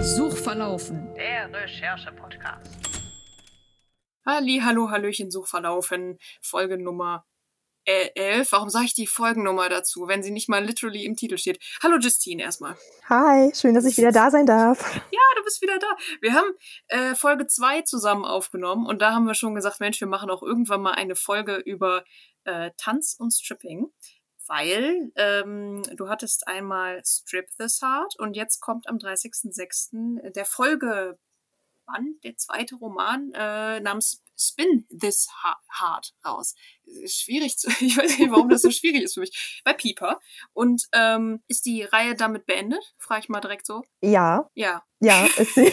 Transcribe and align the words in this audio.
Suchverlaufen. 0.00 1.14
Der 1.16 1.52
Recherche-Podcast. 1.52 2.78
Halli, 4.24 4.60
hallo, 4.62 4.90
hallöchen, 4.90 5.32
Suchverlaufen. 5.32 6.18
Folge 6.42 6.78
Nummer 6.78 7.26
11. 7.84 8.50
Warum 8.52 8.70
sage 8.70 8.86
ich 8.86 8.94
die 8.94 9.06
Folgennummer 9.06 9.68
dazu, 9.68 10.08
wenn 10.08 10.22
sie 10.22 10.30
nicht 10.30 10.48
mal 10.48 10.64
literally 10.64 11.04
im 11.04 11.16
Titel 11.16 11.38
steht? 11.38 11.62
Hallo 11.82 11.98
Justine 11.98 12.42
erstmal. 12.42 12.76
Hi, 13.08 13.52
schön, 13.54 13.74
dass 13.74 13.84
ich 13.84 13.96
wieder 13.96 14.12
da 14.12 14.30
sein 14.30 14.46
darf. 14.46 14.94
Ja, 15.10 15.20
du 15.36 15.44
bist 15.44 15.62
wieder 15.62 15.78
da. 15.78 15.86
Wir 16.20 16.34
haben 16.34 16.48
äh, 16.88 17.14
Folge 17.14 17.46
2 17.46 17.82
zusammen 17.82 18.24
aufgenommen 18.24 18.86
und 18.86 19.02
da 19.02 19.12
haben 19.12 19.26
wir 19.26 19.34
schon 19.34 19.54
gesagt, 19.54 19.80
Mensch, 19.80 20.00
wir 20.00 20.08
machen 20.08 20.30
auch 20.30 20.42
irgendwann 20.42 20.82
mal 20.82 20.92
eine 20.92 21.16
Folge 21.16 21.56
über 21.56 22.04
äh, 22.44 22.70
Tanz 22.76 23.14
und 23.18 23.32
Stripping. 23.32 23.92
Weil 24.46 25.10
ähm, 25.16 25.82
du 25.96 26.08
hattest 26.08 26.46
einmal 26.46 27.02
Strip 27.04 27.48
This 27.58 27.80
Heart 27.80 28.18
und 28.18 28.36
jetzt 28.36 28.60
kommt 28.60 28.88
am 28.88 28.98
30.06. 28.98 30.32
der 30.32 30.44
Folgeband, 30.44 31.16
der 32.24 32.36
zweite 32.36 32.74
Roman 32.74 33.32
äh, 33.32 33.80
namens 33.80 34.22
Spin 34.36 34.86
This 34.88 35.28
Heart 35.42 36.12
raus. 36.24 36.54
Schwierig 37.06 37.56
zu, 37.58 37.68
ich 37.80 37.96
weiß 37.96 38.18
nicht, 38.18 38.30
warum 38.30 38.48
das 38.48 38.62
so 38.62 38.70
schwierig 38.70 39.02
ist 39.02 39.14
für 39.14 39.20
mich. 39.20 39.62
Bei 39.64 39.72
Pieper. 39.72 40.20
Und 40.52 40.84
ähm, 40.92 41.42
ist 41.48 41.66
die 41.66 41.82
Reihe 41.82 42.14
damit 42.14 42.46
beendet? 42.46 42.94
Frage 42.98 43.20
ich 43.22 43.28
mal 43.28 43.40
direkt 43.40 43.66
so. 43.66 43.82
Ja, 44.00 44.48
Ja. 44.54 44.82
ja. 45.00 45.26
Ist 45.36 45.54
sie. 45.54 45.72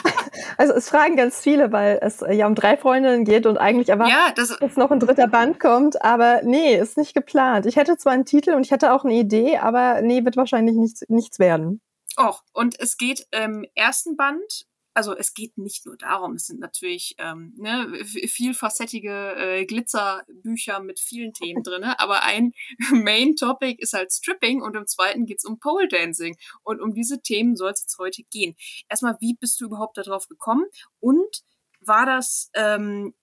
also 0.58 0.74
es 0.74 0.88
fragen 0.88 1.16
ganz 1.16 1.40
viele, 1.40 1.72
weil 1.72 1.98
es 2.02 2.22
ja 2.28 2.46
um 2.46 2.54
drei 2.54 2.76
Freundinnen 2.76 3.24
geht 3.24 3.46
und 3.46 3.58
eigentlich 3.58 3.88
erwartet, 3.88 4.14
Ja, 4.14 4.32
das, 4.34 4.56
dass 4.58 4.76
noch 4.76 4.90
ein 4.90 5.00
dritter 5.00 5.28
Band 5.28 5.60
kommt, 5.60 6.02
aber 6.02 6.42
nee, 6.42 6.76
ist 6.76 6.96
nicht 6.96 7.14
geplant. 7.14 7.66
Ich 7.66 7.76
hätte 7.76 7.96
zwar 7.96 8.12
einen 8.12 8.24
Titel 8.24 8.50
und 8.54 8.64
ich 8.64 8.70
hätte 8.70 8.92
auch 8.92 9.04
eine 9.04 9.14
Idee, 9.14 9.58
aber 9.58 10.02
nee, 10.02 10.24
wird 10.24 10.36
wahrscheinlich 10.36 10.76
nichts, 10.76 11.04
nichts 11.08 11.38
werden. 11.38 11.80
Och, 12.18 12.42
und 12.52 12.78
es 12.78 12.96
geht 12.98 13.26
im 13.30 13.64
ersten 13.74 14.16
Band, 14.16 14.66
also 14.94 15.16
es 15.16 15.34
geht 15.34 15.58
nicht 15.58 15.86
nur 15.86 15.96
darum, 15.96 16.34
es 16.34 16.46
sind 16.46 16.60
natürlich 16.60 17.14
ähm, 17.18 17.54
ne, 17.56 18.04
vielfacettige 18.04 19.34
äh, 19.36 19.64
Glitzerbücher 19.64 20.80
mit 20.80 21.00
vielen 21.00 21.32
Themen 21.32 21.62
drinne, 21.64 21.98
aber 22.00 22.22
ein 22.22 22.52
Main 22.90 23.36
Topic 23.36 23.80
ist 23.80 23.92
halt 23.92 24.12
Stripping 24.12 24.62
und 24.62 24.76
im 24.76 24.86
zweiten 24.86 25.26
geht's 25.26 25.44
um 25.44 25.58
Pole 25.58 25.88
Dancing. 25.88 26.36
Und 26.62 26.80
um 26.80 26.94
diese 26.94 27.22
Themen 27.22 27.56
soll 27.56 27.70
es 27.70 27.82
jetzt 27.82 27.98
heute 27.98 28.22
gehen. 28.24 28.54
Erstmal, 28.88 29.16
wie 29.20 29.34
bist 29.34 29.60
du 29.60 29.66
überhaupt 29.66 29.96
darauf 29.96 30.28
gekommen? 30.28 30.64
Und 31.00 31.42
war 31.80 32.06
das 32.06 32.50
ähm, 32.54 33.14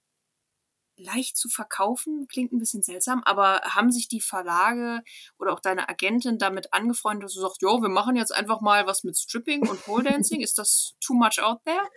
leicht 0.99 1.37
zu 1.37 1.49
verkaufen? 1.49 2.27
Klingt 2.27 2.51
ein 2.51 2.59
bisschen 2.59 2.83
seltsam, 2.83 3.23
aber 3.23 3.61
haben 3.63 3.91
sich 3.91 4.07
die 4.07 4.21
Verlage 4.21 5.01
oder 5.37 5.53
auch 5.53 5.59
deine 5.59 5.89
Agentin 5.89 6.37
damit 6.37 6.73
angefreundet, 6.73 7.25
dass 7.25 7.33
du 7.33 7.41
sagst, 7.41 7.61
jo, 7.61 7.81
wir 7.81 7.89
machen 7.89 8.15
jetzt 8.15 8.35
einfach 8.35 8.61
mal 8.61 8.85
was 8.85 9.03
mit 9.03 9.17
Stripping 9.17 9.67
und 9.67 9.83
Pole 9.83 10.03
Dancing? 10.03 10.41
Ist 10.41 10.57
das 10.57 10.95
too 10.99 11.13
much 11.13 11.41
out 11.41 11.59
there? 11.65 11.87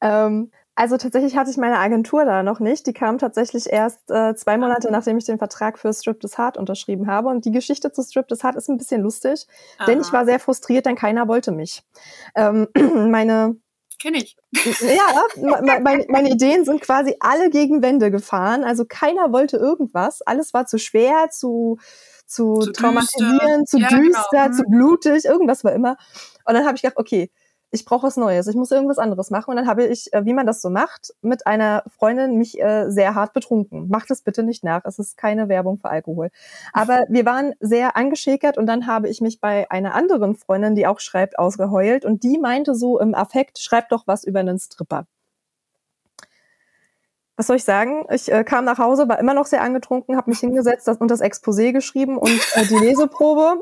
Ähm, 0.00 0.50
also 0.78 0.98
tatsächlich 0.98 1.36
hatte 1.36 1.50
ich 1.50 1.56
meine 1.56 1.78
Agentur 1.78 2.26
da 2.26 2.42
noch 2.42 2.60
nicht. 2.60 2.86
Die 2.86 2.92
kam 2.92 3.16
tatsächlich 3.16 3.72
erst 3.72 4.10
äh, 4.10 4.34
zwei 4.34 4.58
Monate, 4.58 4.90
nachdem 4.92 5.16
ich 5.16 5.24
den 5.24 5.38
Vertrag 5.38 5.78
für 5.78 5.92
Strip 5.92 6.20
This 6.20 6.36
Heart 6.36 6.58
unterschrieben 6.58 7.06
habe. 7.06 7.28
Und 7.28 7.46
die 7.46 7.50
Geschichte 7.50 7.92
zu 7.92 8.02
Strip 8.02 8.28
This 8.28 8.44
Heart 8.44 8.56
ist 8.56 8.68
ein 8.68 8.76
bisschen 8.76 9.00
lustig, 9.00 9.46
denn 9.86 10.00
ich 10.00 10.08
Aha. 10.08 10.18
war 10.18 10.24
sehr 10.26 10.38
frustriert, 10.38 10.84
denn 10.84 10.94
keiner 10.94 11.28
wollte 11.28 11.50
mich. 11.50 11.82
Ähm, 12.34 12.68
meine 13.10 13.56
Kenn 14.06 14.14
ich. 14.14 14.36
ja, 14.82 15.60
me- 15.60 15.80
meine, 15.82 16.04
meine 16.08 16.30
Ideen 16.30 16.64
sind 16.64 16.80
quasi 16.80 17.16
alle 17.18 17.50
gegen 17.50 17.82
Wände 17.82 18.12
gefahren. 18.12 18.62
Also 18.62 18.84
keiner 18.88 19.32
wollte 19.32 19.56
irgendwas. 19.56 20.22
Alles 20.22 20.54
war 20.54 20.64
zu 20.66 20.78
schwer, 20.78 21.28
zu, 21.32 21.78
zu, 22.24 22.60
Zu 22.60 22.70
traumatisierend, 22.70 23.62
düster. 23.62 23.64
zu 23.66 23.78
Ja, 23.78 23.88
genau. 23.88 24.02
düster, 24.02 24.48
Mhm. 24.48 24.52
zu 24.52 24.62
blutig. 24.70 25.24
Irgendwas 25.24 25.64
war 25.64 25.72
immer. 25.72 25.96
Und 26.44 26.54
dann 26.54 26.64
habe 26.64 26.76
ich 26.76 26.82
gedacht, 26.82 26.98
okay, 26.98 27.32
ich 27.76 27.84
brauche 27.84 28.06
was 28.06 28.16
Neues. 28.16 28.46
Ich 28.48 28.56
muss 28.56 28.70
irgendwas 28.70 28.98
anderes 28.98 29.30
machen. 29.30 29.50
Und 29.50 29.56
dann 29.56 29.68
habe 29.68 29.84
ich, 29.84 30.12
äh, 30.12 30.24
wie 30.24 30.32
man 30.34 30.46
das 30.46 30.60
so 30.60 30.70
macht, 30.70 31.14
mit 31.22 31.46
einer 31.46 31.84
Freundin 31.96 32.36
mich 32.36 32.60
äh, 32.60 32.90
sehr 32.90 33.14
hart 33.14 33.32
betrunken. 33.32 33.88
Macht 33.88 34.10
es 34.10 34.22
bitte 34.22 34.42
nicht 34.42 34.64
nach. 34.64 34.84
Es 34.84 34.98
ist 34.98 35.16
keine 35.16 35.48
Werbung 35.48 35.78
für 35.78 35.90
Alkohol. 35.90 36.30
Aber 36.72 37.04
wir 37.08 37.24
waren 37.24 37.52
sehr 37.60 37.96
angeschäkert 37.96 38.58
und 38.58 38.66
dann 38.66 38.86
habe 38.86 39.08
ich 39.08 39.20
mich 39.20 39.40
bei 39.40 39.70
einer 39.70 39.94
anderen 39.94 40.34
Freundin, 40.34 40.74
die 40.74 40.86
auch 40.86 41.00
schreibt, 41.00 41.38
ausgeheult. 41.38 42.04
Und 42.04 42.22
die 42.24 42.38
meinte 42.38 42.74
so 42.74 42.98
im 42.98 43.14
Affekt, 43.14 43.58
schreib 43.58 43.90
doch 43.90 44.06
was 44.06 44.24
über 44.24 44.40
einen 44.40 44.58
Stripper. 44.58 45.06
Was 47.36 47.48
soll 47.48 47.56
ich 47.56 47.64
sagen? 47.64 48.06
Ich 48.10 48.32
äh, 48.32 48.44
kam 48.44 48.64
nach 48.64 48.78
Hause, 48.78 49.08
war 49.08 49.18
immer 49.18 49.34
noch 49.34 49.44
sehr 49.44 49.62
angetrunken, 49.62 50.16
habe 50.16 50.30
mich 50.30 50.40
hingesetzt 50.40 50.88
und 50.88 51.10
das 51.10 51.20
Exposé 51.20 51.72
geschrieben 51.72 52.16
und 52.16 52.40
äh, 52.54 52.64
die 52.66 52.78
Leseprobe. 52.78 53.58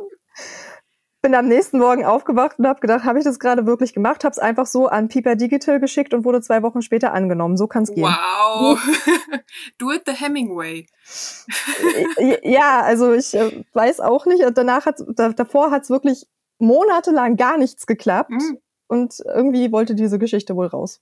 Bin 1.24 1.34
am 1.34 1.48
nächsten 1.48 1.78
Morgen 1.78 2.04
aufgewacht 2.04 2.58
und 2.58 2.66
habe 2.66 2.80
gedacht, 2.80 3.04
habe 3.04 3.18
ich 3.18 3.24
das 3.24 3.38
gerade 3.38 3.64
wirklich 3.64 3.94
gemacht? 3.94 4.24
Habe 4.24 4.32
es 4.32 4.38
einfach 4.38 4.66
so 4.66 4.88
an 4.88 5.08
Piper 5.08 5.36
Digital 5.36 5.80
geschickt 5.80 6.12
und 6.12 6.26
wurde 6.26 6.42
zwei 6.42 6.62
Wochen 6.62 6.82
später 6.82 7.14
angenommen. 7.14 7.56
So 7.56 7.66
kann 7.66 7.84
es 7.84 7.94
gehen. 7.94 8.04
Wow. 8.04 8.78
Do 9.78 9.90
it 9.90 10.02
the 10.04 10.12
Hemingway. 10.12 10.86
Äh, 12.18 12.52
ja, 12.52 12.82
also 12.82 13.14
ich 13.14 13.32
äh, 13.32 13.64
weiß 13.72 14.00
auch 14.00 14.26
nicht. 14.26 14.44
Danach 14.52 14.84
hat 14.84 15.02
da, 15.16 15.30
davor 15.30 15.70
hat 15.70 15.84
es 15.84 15.88
wirklich 15.88 16.26
monatelang 16.58 17.36
gar 17.38 17.56
nichts 17.56 17.86
geklappt 17.86 18.30
Mhm. 18.30 18.58
und 18.88 19.14
irgendwie 19.24 19.72
wollte 19.72 19.94
diese 19.94 20.18
Geschichte 20.18 20.54
wohl 20.56 20.66
raus. 20.66 21.00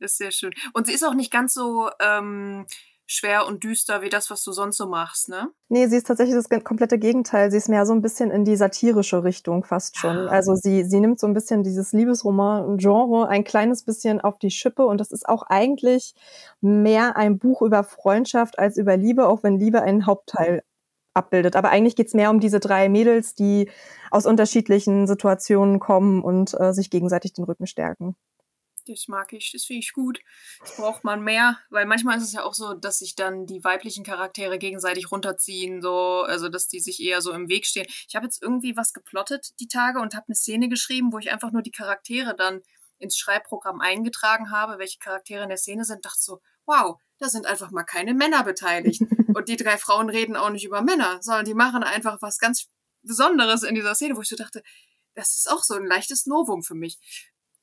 Das 0.00 0.10
ist 0.10 0.18
sehr 0.18 0.32
schön. 0.32 0.52
Und 0.72 0.88
sie 0.88 0.92
ist 0.92 1.04
auch 1.04 1.14
nicht 1.14 1.30
ganz 1.30 1.54
so 1.54 1.88
ähm, 2.00 2.66
schwer 3.12 3.46
und 3.46 3.62
düster 3.62 4.02
wie 4.02 4.08
das, 4.08 4.30
was 4.30 4.42
du 4.42 4.52
sonst 4.52 4.76
so 4.76 4.86
machst, 4.86 5.28
ne? 5.28 5.48
Nee, 5.68 5.86
sie 5.86 5.96
ist 5.96 6.06
tatsächlich 6.06 6.34
das 6.34 6.48
komplette 6.64 6.98
Gegenteil. 6.98 7.50
Sie 7.50 7.56
ist 7.56 7.68
mehr 7.68 7.86
so 7.86 7.92
ein 7.92 8.02
bisschen 8.02 8.30
in 8.30 8.44
die 8.44 8.56
satirische 8.56 9.22
Richtung 9.24 9.64
fast 9.64 9.96
schon. 9.98 10.16
Ah. 10.16 10.26
Also 10.28 10.54
sie, 10.54 10.84
sie 10.84 11.00
nimmt 11.00 11.20
so 11.20 11.26
ein 11.26 11.34
bisschen 11.34 11.62
dieses 11.62 11.92
Liebesroman-Genre 11.92 13.28
ein 13.28 13.44
kleines 13.44 13.84
bisschen 13.84 14.20
auf 14.20 14.38
die 14.38 14.50
Schippe 14.50 14.86
und 14.86 14.98
das 14.98 15.12
ist 15.12 15.28
auch 15.28 15.42
eigentlich 15.44 16.14
mehr 16.60 17.16
ein 17.16 17.38
Buch 17.38 17.62
über 17.62 17.84
Freundschaft 17.84 18.58
als 18.58 18.76
über 18.76 18.96
Liebe, 18.96 19.28
auch 19.28 19.42
wenn 19.42 19.58
Liebe 19.58 19.82
einen 19.82 20.06
Hauptteil 20.06 20.62
abbildet. 21.14 21.56
Aber 21.56 21.70
eigentlich 21.70 21.96
geht's 21.96 22.14
mehr 22.14 22.30
um 22.30 22.40
diese 22.40 22.60
drei 22.60 22.88
Mädels, 22.88 23.34
die 23.34 23.70
aus 24.10 24.26
unterschiedlichen 24.26 25.06
Situationen 25.06 25.78
kommen 25.80 26.22
und 26.22 26.58
äh, 26.58 26.72
sich 26.72 26.90
gegenseitig 26.90 27.32
den 27.34 27.44
Rücken 27.44 27.66
stärken. 27.66 28.16
Das 28.86 29.06
mag 29.08 29.32
ich, 29.32 29.52
das 29.52 29.64
finde 29.64 29.80
ich 29.80 29.92
gut. 29.92 30.20
Das 30.60 30.76
braucht 30.76 31.04
man 31.04 31.22
mehr, 31.22 31.58
weil 31.70 31.86
manchmal 31.86 32.18
ist 32.18 32.24
es 32.24 32.32
ja 32.32 32.42
auch 32.42 32.54
so, 32.54 32.74
dass 32.74 32.98
sich 32.98 33.14
dann 33.14 33.46
die 33.46 33.62
weiblichen 33.62 34.04
Charaktere 34.04 34.58
gegenseitig 34.58 35.10
runterziehen, 35.10 35.82
so, 35.82 36.22
also 36.22 36.48
dass 36.48 36.68
die 36.68 36.80
sich 36.80 37.00
eher 37.00 37.20
so 37.20 37.32
im 37.32 37.48
Weg 37.48 37.66
stehen. 37.66 37.86
Ich 38.08 38.16
habe 38.16 38.26
jetzt 38.26 38.42
irgendwie 38.42 38.76
was 38.76 38.92
geplottet 38.92 39.50
die 39.60 39.68
Tage 39.68 40.00
und 40.00 40.14
habe 40.14 40.26
eine 40.28 40.34
Szene 40.34 40.68
geschrieben, 40.68 41.12
wo 41.12 41.18
ich 41.18 41.30
einfach 41.30 41.52
nur 41.52 41.62
die 41.62 41.70
Charaktere 41.70 42.34
dann 42.36 42.60
ins 42.98 43.16
Schreibprogramm 43.16 43.80
eingetragen 43.80 44.50
habe, 44.50 44.78
welche 44.78 44.98
Charaktere 44.98 45.42
in 45.42 45.48
der 45.48 45.58
Szene 45.58 45.84
sind, 45.84 46.04
dachte 46.04 46.20
so, 46.20 46.40
wow, 46.66 46.98
da 47.18 47.28
sind 47.28 47.46
einfach 47.46 47.70
mal 47.70 47.84
keine 47.84 48.14
Männer 48.14 48.44
beteiligt. 48.44 49.00
und 49.34 49.48
die 49.48 49.56
drei 49.56 49.76
Frauen 49.78 50.08
reden 50.08 50.36
auch 50.36 50.50
nicht 50.50 50.64
über 50.64 50.82
Männer, 50.82 51.18
sondern 51.20 51.44
die 51.44 51.54
machen 51.54 51.82
einfach 51.82 52.18
was 52.20 52.38
ganz 52.38 52.68
Besonderes 53.02 53.64
in 53.64 53.74
dieser 53.74 53.94
Szene, 53.94 54.16
wo 54.16 54.20
ich 54.20 54.28
so 54.28 54.36
dachte, 54.36 54.62
das 55.14 55.36
ist 55.36 55.50
auch 55.50 55.62
so 55.62 55.74
ein 55.74 55.84
leichtes 55.84 56.26
Novum 56.26 56.62
für 56.62 56.74
mich 56.74 56.98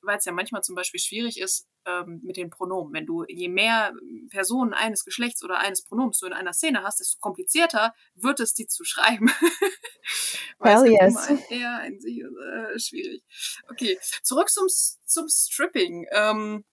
weil 0.01 0.17
es 0.17 0.25
ja 0.25 0.31
manchmal 0.31 0.63
zum 0.63 0.75
Beispiel 0.75 0.99
schwierig 0.99 1.39
ist 1.39 1.67
ähm, 1.85 2.21
mit 2.23 2.37
den 2.37 2.49
Pronomen. 2.49 2.93
Wenn 2.93 3.05
du 3.05 3.25
je 3.27 3.47
mehr 3.47 3.93
Personen 4.29 4.73
eines 4.73 5.05
Geschlechts 5.05 5.43
oder 5.43 5.59
eines 5.59 5.83
Pronoms 5.83 6.19
du 6.19 6.27
in 6.27 6.33
einer 6.33 6.53
Szene 6.53 6.83
hast, 6.83 6.99
desto 6.99 7.19
komplizierter 7.19 7.93
wird 8.15 8.39
es, 8.39 8.53
die 8.53 8.67
zu 8.67 8.83
schreiben. 8.83 9.29
Hell 10.61 10.87
yes. 10.87 11.17
ein 11.27 11.43
Er, 11.49 11.77
ein 11.77 11.99
Sie, 11.99 12.21
äh, 12.21 12.79
schwierig. 12.79 13.23
Okay, 13.69 13.97
zurück 14.23 14.49
zum, 14.49 14.67
zum 15.05 15.27
Stripping. 15.27 16.07
Ähm, 16.11 16.65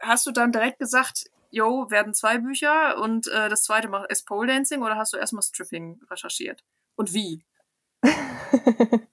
hast 0.00 0.26
du 0.26 0.30
dann 0.30 0.52
direkt 0.52 0.78
gesagt, 0.78 1.24
yo, 1.50 1.90
werden 1.90 2.14
zwei 2.14 2.38
Bücher 2.38 2.98
und 2.98 3.28
äh, 3.28 3.48
das 3.48 3.62
zweite 3.62 3.88
macht 3.88 4.10
ist 4.10 4.26
Pole 4.26 4.48
Dancing 4.52 4.82
oder 4.82 4.96
hast 4.96 5.12
du 5.12 5.16
erstmal 5.16 5.42
Stripping 5.42 6.00
recherchiert? 6.10 6.64
Und 6.96 7.12
wie? 7.12 7.44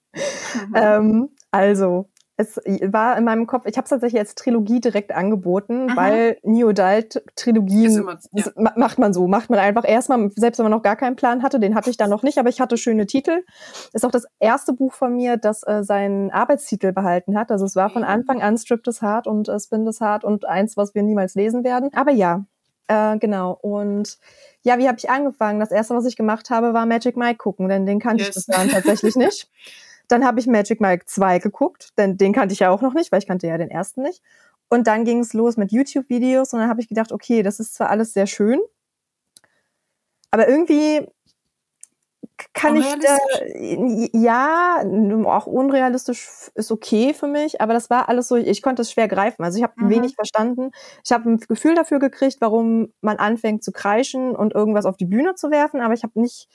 Mhm. 0.54 0.74
Ähm, 0.76 1.36
also, 1.50 2.10
es 2.36 2.56
war 2.56 3.16
in 3.16 3.24
meinem 3.24 3.46
Kopf, 3.46 3.64
ich 3.66 3.76
habe 3.76 3.84
es 3.84 3.90
tatsächlich 3.90 4.18
als 4.20 4.34
Trilogie 4.34 4.80
direkt 4.80 5.12
angeboten, 5.12 5.86
Mhm. 5.86 5.96
weil 5.96 6.38
New 6.42 6.68
Adult 6.68 7.22
Trilogien 7.36 7.96
immer- 7.96 8.18
ja. 8.32 8.72
macht 8.76 8.98
man 8.98 9.12
so, 9.14 9.28
macht 9.28 9.50
man 9.50 9.58
einfach 9.60 9.86
erstmal, 9.88 10.30
selbst 10.34 10.58
wenn 10.58 10.64
man 10.64 10.72
noch 10.72 10.82
gar 10.82 10.96
keinen 10.96 11.14
Plan 11.16 11.42
hatte, 11.44 11.60
den 11.60 11.74
hatte 11.76 11.90
ich 11.90 11.96
dann 11.96 12.10
noch 12.10 12.22
nicht, 12.24 12.38
aber 12.38 12.48
ich 12.48 12.60
hatte 12.60 12.76
schöne 12.76 13.06
Titel. 13.06 13.44
Ist 13.92 14.04
auch 14.04 14.10
das 14.10 14.26
erste 14.40 14.72
Buch 14.72 14.92
von 14.94 15.14
mir, 15.14 15.36
das 15.36 15.62
äh, 15.66 15.84
seinen 15.84 16.30
Arbeitstitel 16.32 16.92
behalten 16.92 17.38
hat. 17.38 17.52
Also 17.52 17.64
es 17.66 17.76
war 17.76 17.88
von 17.90 18.02
Mhm. 18.02 18.08
Anfang 18.08 18.42
an 18.42 18.58
Strip 18.58 18.82
This 18.82 19.00
Heart 19.00 19.26
und 19.28 19.48
äh, 19.48 19.60
Spin 19.60 19.84
This 19.86 20.00
Heart 20.00 20.24
und 20.24 20.44
eins, 20.44 20.76
was 20.76 20.94
wir 20.94 21.02
niemals 21.04 21.34
lesen 21.36 21.62
werden. 21.62 21.90
Aber 21.94 22.10
ja, 22.10 22.44
äh, 22.88 23.16
genau. 23.18 23.52
Und 23.62 24.18
ja, 24.62 24.76
wie 24.78 24.88
habe 24.88 24.98
ich 24.98 25.08
angefangen? 25.08 25.60
Das 25.60 25.70
erste, 25.70 25.94
was 25.94 26.04
ich 26.04 26.16
gemacht 26.16 26.50
habe, 26.50 26.74
war 26.74 26.84
Magic 26.84 27.16
Mike 27.16 27.36
gucken, 27.38 27.68
denn 27.68 27.86
den 27.86 28.00
kannte 28.00 28.24
Yes. 28.24 28.30
ich 28.30 28.34
bis 28.34 28.46
dahin 28.46 28.70
tatsächlich 28.70 29.14
nicht. 29.14 29.48
Dann 30.08 30.24
habe 30.24 30.40
ich 30.40 30.46
Magic 30.46 30.80
Mike 30.80 31.04
2 31.06 31.38
geguckt, 31.38 31.90
denn 31.98 32.16
den 32.16 32.32
kannte 32.32 32.52
ich 32.52 32.60
ja 32.60 32.70
auch 32.70 32.82
noch 32.82 32.94
nicht, 32.94 33.12
weil 33.12 33.20
ich 33.20 33.26
kannte 33.26 33.46
ja 33.46 33.58
den 33.58 33.70
ersten 33.70 34.02
nicht. 34.02 34.22
Und 34.68 34.86
dann 34.86 35.04
ging 35.04 35.20
es 35.20 35.32
los 35.34 35.56
mit 35.56 35.72
YouTube-Videos 35.72 36.52
und 36.52 36.60
dann 36.60 36.68
habe 36.68 36.80
ich 36.80 36.88
gedacht, 36.88 37.12
okay, 37.12 37.42
das 37.42 37.60
ist 37.60 37.74
zwar 37.74 37.90
alles 37.90 38.12
sehr 38.12 38.26
schön, 38.26 38.60
aber 40.30 40.48
irgendwie 40.48 41.06
kann 42.52 42.74
ich 42.76 42.96
da, 42.98 43.16
ja, 44.12 44.82
auch 45.26 45.46
unrealistisch 45.46 46.28
ist 46.54 46.72
okay 46.72 47.14
für 47.14 47.28
mich, 47.28 47.60
aber 47.60 47.74
das 47.74 47.90
war 47.90 48.08
alles 48.08 48.28
so, 48.28 48.36
ich 48.36 48.62
konnte 48.62 48.82
es 48.82 48.90
schwer 48.90 49.08
greifen. 49.08 49.44
Also 49.44 49.58
ich 49.58 49.62
habe 49.62 49.74
Mhm. 49.76 49.88
wenig 49.90 50.14
verstanden. 50.14 50.70
Ich 51.04 51.12
habe 51.12 51.30
ein 51.30 51.38
Gefühl 51.38 51.74
dafür 51.74 51.98
gekriegt, 51.98 52.38
warum 52.40 52.92
man 53.00 53.18
anfängt 53.18 53.62
zu 53.62 53.72
kreischen 53.72 54.34
und 54.34 54.54
irgendwas 54.54 54.86
auf 54.86 54.96
die 54.96 55.04
Bühne 55.06 55.34
zu 55.34 55.50
werfen, 55.50 55.80
aber 55.80 55.94
ich 55.94 56.02
habe 56.02 56.20
nicht 56.20 56.48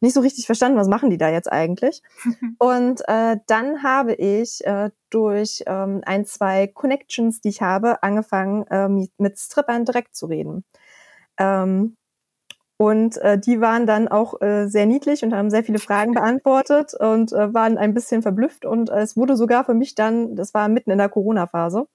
nicht 0.00 0.14
so 0.14 0.20
richtig 0.20 0.46
verstanden, 0.46 0.78
was 0.78 0.88
machen 0.88 1.10
die 1.10 1.18
da 1.18 1.28
jetzt 1.28 1.50
eigentlich. 1.50 2.02
Und 2.58 3.02
äh, 3.08 3.38
dann 3.46 3.82
habe 3.82 4.14
ich 4.14 4.64
äh, 4.66 4.90
durch 5.10 5.62
ähm, 5.66 6.02
ein, 6.04 6.24
zwei 6.24 6.66
Connections, 6.66 7.40
die 7.40 7.48
ich 7.48 7.62
habe, 7.62 8.02
angefangen, 8.02 8.66
äh, 8.68 8.88
mit, 8.88 9.10
mit 9.18 9.38
Strippern 9.38 9.84
direkt 9.84 10.16
zu 10.16 10.26
reden. 10.26 10.64
Ähm, 11.38 11.96
und 12.78 13.16
äh, 13.18 13.38
die 13.38 13.60
waren 13.62 13.86
dann 13.86 14.06
auch 14.06 14.40
äh, 14.42 14.66
sehr 14.66 14.84
niedlich 14.84 15.22
und 15.22 15.34
haben 15.34 15.48
sehr 15.48 15.64
viele 15.64 15.78
Fragen 15.78 16.12
beantwortet 16.14 16.92
und 16.94 17.32
äh, 17.32 17.54
waren 17.54 17.78
ein 17.78 17.94
bisschen 17.94 18.22
verblüfft. 18.22 18.66
Und 18.66 18.90
äh, 18.90 19.00
es 19.00 19.16
wurde 19.16 19.36
sogar 19.36 19.64
für 19.64 19.74
mich 19.74 19.94
dann, 19.94 20.36
das 20.36 20.52
war 20.52 20.68
mitten 20.68 20.90
in 20.90 20.98
der 20.98 21.08
Corona-Phase, 21.08 21.86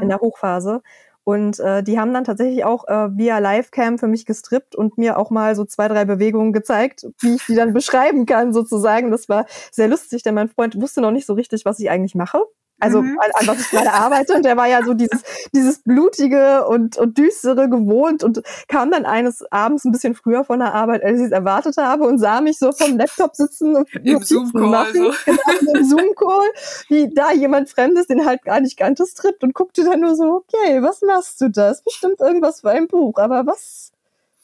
in 0.00 0.08
der 0.08 0.20
Hochphase. 0.20 0.82
Und 1.28 1.60
äh, 1.60 1.82
die 1.82 2.00
haben 2.00 2.14
dann 2.14 2.24
tatsächlich 2.24 2.64
auch 2.64 2.88
äh, 2.88 3.14
via 3.14 3.36
Livecam 3.36 3.98
für 3.98 4.06
mich 4.06 4.24
gestrippt 4.24 4.74
und 4.74 4.96
mir 4.96 5.18
auch 5.18 5.28
mal 5.28 5.54
so 5.54 5.66
zwei, 5.66 5.86
drei 5.86 6.06
Bewegungen 6.06 6.54
gezeigt, 6.54 7.06
wie 7.20 7.34
ich 7.34 7.44
die 7.44 7.54
dann 7.54 7.72
beschreiben 7.74 8.24
kann, 8.24 8.54
sozusagen. 8.54 9.10
Das 9.10 9.28
war 9.28 9.44
sehr 9.70 9.88
lustig, 9.88 10.22
denn 10.22 10.34
mein 10.34 10.48
Freund 10.48 10.80
wusste 10.80 11.02
noch 11.02 11.10
nicht 11.10 11.26
so 11.26 11.34
richtig, 11.34 11.66
was 11.66 11.80
ich 11.80 11.90
eigentlich 11.90 12.14
mache. 12.14 12.46
Also 12.80 13.02
Mhm. 13.02 13.18
an, 13.20 13.30
an 13.34 13.46
was 13.48 13.60
ich 13.60 13.70
gerade 13.70 13.92
arbeite. 13.92 14.34
Und 14.34 14.44
der 14.44 14.56
war 14.56 14.66
ja 14.68 14.84
so 14.84 14.94
dieses, 14.94 15.22
dieses 15.54 15.82
blutige 15.82 16.66
und, 16.66 16.96
und 16.96 17.18
düstere 17.18 17.68
gewohnt 17.68 18.22
und 18.22 18.42
kam 18.68 18.90
dann 18.90 19.04
eines 19.04 19.44
Abends 19.50 19.84
ein 19.84 19.92
bisschen 19.92 20.14
früher 20.14 20.44
von 20.44 20.60
der 20.60 20.74
Arbeit, 20.74 21.02
als 21.02 21.18
ich 21.18 21.26
es 21.26 21.32
erwartet 21.32 21.76
habe 21.76 22.04
und 22.04 22.18
sah 22.18 22.40
mich 22.40 22.58
so 22.58 22.70
vom 22.72 22.96
Laptop 22.96 23.34
sitzen 23.34 23.74
und 23.76 23.88
Im 24.04 24.22
Zoom-Call, 24.22 24.70
machen. 24.70 24.92
so. 24.94 25.12
Genau, 25.24 25.72
im 25.74 25.84
Zoom-Call, 25.84 26.48
wie 26.88 27.12
da 27.14 27.32
jemand 27.32 27.68
Fremdes, 27.68 28.06
den 28.06 28.24
halt 28.24 28.42
gar 28.44 28.60
nicht 28.60 28.76
kannte, 28.76 29.04
strippt 29.06 29.42
und 29.42 29.54
guckte 29.54 29.84
dann 29.84 30.00
nur 30.00 30.14
so, 30.14 30.24
okay, 30.24 30.82
was 30.82 31.02
machst 31.02 31.40
du 31.40 31.48
da? 31.50 31.70
Ist 31.70 31.84
bestimmt 31.84 32.20
irgendwas 32.20 32.60
für 32.60 32.70
ein 32.70 32.86
Buch, 32.88 33.18
aber 33.18 33.46
was, 33.46 33.92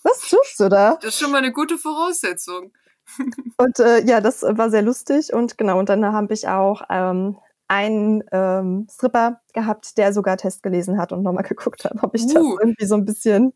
was 0.02 0.18
tust 0.28 0.58
du 0.58 0.68
da? 0.68 0.96
Das 1.00 1.14
ist 1.14 1.20
schon 1.20 1.30
mal 1.30 1.38
eine 1.38 1.52
gute 1.52 1.78
Voraussetzung. 1.78 2.72
Und 3.58 3.78
äh, 3.80 4.02
ja, 4.04 4.20
das 4.20 4.42
war 4.42 4.70
sehr 4.70 4.82
lustig 4.82 5.32
und 5.32 5.58
genau, 5.58 5.78
und 5.78 5.88
dann 5.90 6.04
habe 6.06 6.32
ich 6.32 6.48
auch 6.48 6.82
ähm, 6.88 7.36
einen 7.68 8.22
ähm, 8.32 8.86
Stripper 8.90 9.40
gehabt, 9.54 9.96
der 9.98 10.12
sogar 10.12 10.36
Test 10.36 10.62
gelesen 10.62 10.98
hat 10.98 11.12
und 11.12 11.22
nochmal 11.22 11.44
geguckt 11.48 11.84
hat, 11.84 11.92
ob 12.02 12.14
ich 12.14 12.26
das 12.26 12.36
Uh. 12.42 12.58
irgendwie 12.60 12.86
so 12.86 12.94
ein 12.94 13.04
bisschen, 13.04 13.52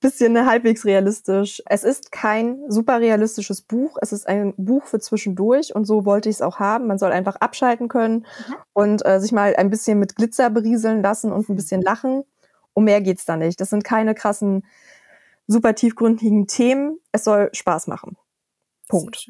bisschen 0.00 0.46
halbwegs 0.46 0.84
realistisch. 0.84 1.62
Es 1.66 1.84
ist 1.84 2.12
kein 2.12 2.58
super 2.68 3.00
realistisches 3.00 3.62
Buch, 3.62 3.96
es 4.00 4.12
ist 4.12 4.28
ein 4.28 4.54
Buch 4.56 4.84
für 4.86 5.00
zwischendurch 5.00 5.74
und 5.74 5.84
so 5.86 6.04
wollte 6.04 6.28
ich 6.28 6.36
es 6.36 6.42
auch 6.42 6.58
haben. 6.60 6.86
Man 6.86 6.98
soll 6.98 7.12
einfach 7.12 7.36
abschalten 7.36 7.88
können 7.88 8.26
Mhm. 8.48 8.54
und 8.72 9.04
äh, 9.06 9.20
sich 9.20 9.32
mal 9.32 9.54
ein 9.56 9.70
bisschen 9.70 9.98
mit 9.98 10.16
Glitzer 10.16 10.50
berieseln 10.50 11.02
lassen 11.02 11.32
und 11.32 11.48
ein 11.48 11.56
bisschen 11.56 11.82
lachen. 11.82 12.24
Um 12.74 12.84
mehr 12.84 13.00
geht's 13.00 13.24
da 13.24 13.36
nicht. 13.36 13.60
Das 13.60 13.70
sind 13.70 13.82
keine 13.82 14.14
krassen, 14.14 14.64
super 15.48 15.74
tiefgründigen 15.74 16.46
Themen. 16.46 17.00
Es 17.12 17.24
soll 17.24 17.50
Spaß 17.52 17.88
machen. 17.88 18.16
Punkt. 18.88 19.28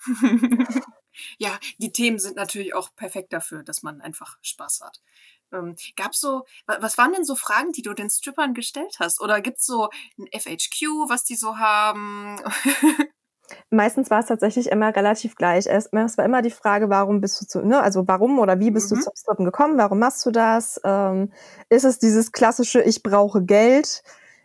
Ja, 1.38 1.58
die 1.78 1.92
Themen 1.92 2.18
sind 2.18 2.36
natürlich 2.36 2.74
auch 2.74 2.94
perfekt 2.96 3.32
dafür, 3.32 3.62
dass 3.62 3.82
man 3.82 4.00
einfach 4.00 4.36
Spaß 4.42 4.80
hat. 4.82 5.00
Ähm, 5.52 5.76
gab's 5.96 6.20
so, 6.20 6.44
wa- 6.66 6.78
was 6.80 6.96
waren 6.98 7.12
denn 7.12 7.24
so 7.24 7.34
Fragen, 7.36 7.72
die 7.72 7.82
du 7.82 7.92
den 7.94 8.10
Strippern 8.10 8.54
gestellt 8.54 8.96
hast? 9.00 9.20
Oder 9.20 9.40
gibt's 9.40 9.66
so 9.66 9.90
ein 10.18 10.26
FHQ, 10.32 11.08
was 11.08 11.24
die 11.24 11.36
so 11.36 11.58
haben? 11.58 12.40
Meistens 13.70 14.10
war 14.10 14.20
es 14.20 14.26
tatsächlich 14.26 14.68
immer 14.70 14.94
relativ 14.94 15.34
gleich. 15.34 15.66
Es, 15.66 15.86
es 15.92 16.18
war 16.18 16.24
immer 16.24 16.42
die 16.42 16.50
Frage, 16.50 16.88
warum 16.90 17.20
bist 17.20 17.40
du 17.40 17.46
zu, 17.46 17.60
ne, 17.66 17.80
also 17.82 18.06
warum 18.06 18.38
oder 18.38 18.60
wie 18.60 18.70
bist 18.70 18.90
Mhm. 18.90 18.96
du 18.96 19.02
zum 19.02 19.12
Strippen 19.16 19.44
gekommen? 19.44 19.78
Warum 19.78 19.98
machst 19.98 20.24
du 20.26 20.30
das? 20.30 20.80
Ähm, 20.84 21.32
ist 21.68 21.84
es 21.84 21.98
dieses 21.98 22.32
klassische 22.32 22.82
Ich 22.82 23.02
brauche 23.02 23.42
Geld? 23.44 24.02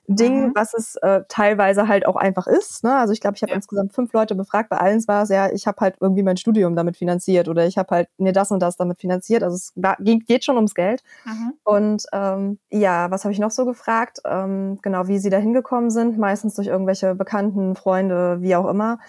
Ding, 0.08 0.48
Mhm. 0.48 0.52
was 0.56 0.74
es 0.74 0.96
äh, 0.98 1.22
teilweise 1.28 1.88
halt 1.88 2.06
auch 2.06 2.16
einfach 2.16 2.48
ist. 2.48 2.84
Ne? 2.84 2.96
Also 2.96 3.12
ich 3.14 3.20
glaube, 3.22 3.36
ich 3.36 3.42
habe 3.44 3.52
Ja. 3.52 3.58
insgesamt 3.58 3.94
fünf 3.94 4.14
Leute 4.14 4.36
befragt. 4.36 4.70
Bei 4.70 4.78
allen 4.78 5.06
war 5.08 5.24
es 5.24 5.30
ja, 5.30 5.50
ich 5.52 5.68
habe 5.68 5.80
halt 5.82 5.96
irgendwie 6.00 6.24
mein 6.24 6.38
Studium 6.38 6.76
damit 6.76 6.96
finanziert 6.98 7.48
oder 7.50 7.68
ich 7.68 7.78
habe 7.78 7.94
halt 7.94 8.10
mir 8.18 8.32
das 8.34 8.52
und 8.52 8.60
das 8.62 8.78
damit 8.78 9.00
finanziert. 9.00 9.44
Also 9.44 9.56
es 9.56 9.74
war, 9.76 9.98
geht, 10.00 10.46
schon 10.46 10.56
ums 10.56 10.74
Geld. 10.76 11.04
Mhm. 11.26 11.54
Und 11.64 12.04
ähm, 12.14 12.60
ja, 12.72 13.12
was 13.12 13.26
habe 13.26 13.34
ich 13.34 13.40
noch 13.40 13.52
so 13.52 13.66
gefragt? 13.66 14.20
Ähm, 14.26 14.80
genau, 14.82 15.08
wie 15.08 15.20
sie 15.20 15.30
da 15.30 15.38
hingekommen 15.38 15.92
sind, 15.92 16.18
meistens 16.18 16.56
durch 16.56 16.68
irgendwelche 16.68 17.14
Bekannten, 17.14 17.76
Freunde, 17.76 18.42
wie 18.42 18.56
auch 18.56 18.68
immer. 18.70 19.00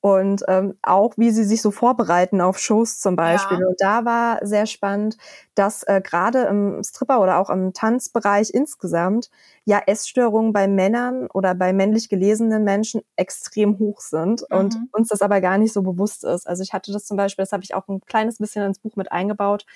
Und 0.00 0.44
ähm, 0.46 0.78
auch, 0.82 1.14
wie 1.16 1.30
sie 1.32 1.42
sich 1.44 1.62
so 1.62 1.72
vorbereiten 1.72 2.40
auf 2.40 2.58
Shows 2.58 3.00
zum 3.00 3.16
Beispiel. 3.16 3.58
Ja. 3.58 3.66
Und 3.66 3.74
da 3.80 4.04
war 4.04 4.38
sehr 4.46 4.66
spannend, 4.66 5.16
dass 5.56 5.82
äh, 5.84 6.00
gerade 6.00 6.42
im 6.44 6.80
Stripper 6.84 7.20
oder 7.20 7.38
auch 7.38 7.50
im 7.50 7.72
Tanzbereich 7.72 8.50
insgesamt 8.54 9.30
ja 9.64 9.80
Essstörungen 9.86 10.52
bei 10.52 10.68
Männern 10.68 11.26
oder 11.34 11.54
bei 11.54 11.72
männlich 11.72 12.08
gelesenen 12.08 12.62
Menschen 12.62 13.00
extrem 13.16 13.78
hoch 13.80 14.00
sind 14.00 14.44
und 14.52 14.76
Mhm. 14.76 14.88
uns 14.92 15.08
das 15.08 15.22
aber 15.22 15.40
gar 15.40 15.58
nicht 15.58 15.72
so 15.72 15.82
bewusst 15.82 16.22
ist. 16.24 16.46
Also 16.46 16.62
ich 16.62 16.72
hatte 16.72 16.92
das 16.92 17.04
zum 17.06 17.16
Beispiel, 17.16 17.42
das 17.42 17.52
habe 17.52 17.64
ich 17.64 17.74
auch 17.74 17.88
ein 17.88 18.00
kleines 18.02 18.38
bisschen 18.38 18.64
ins 18.64 18.78
Buch 18.78 18.94
mit 18.96 19.10
eingebaut, 19.10 19.66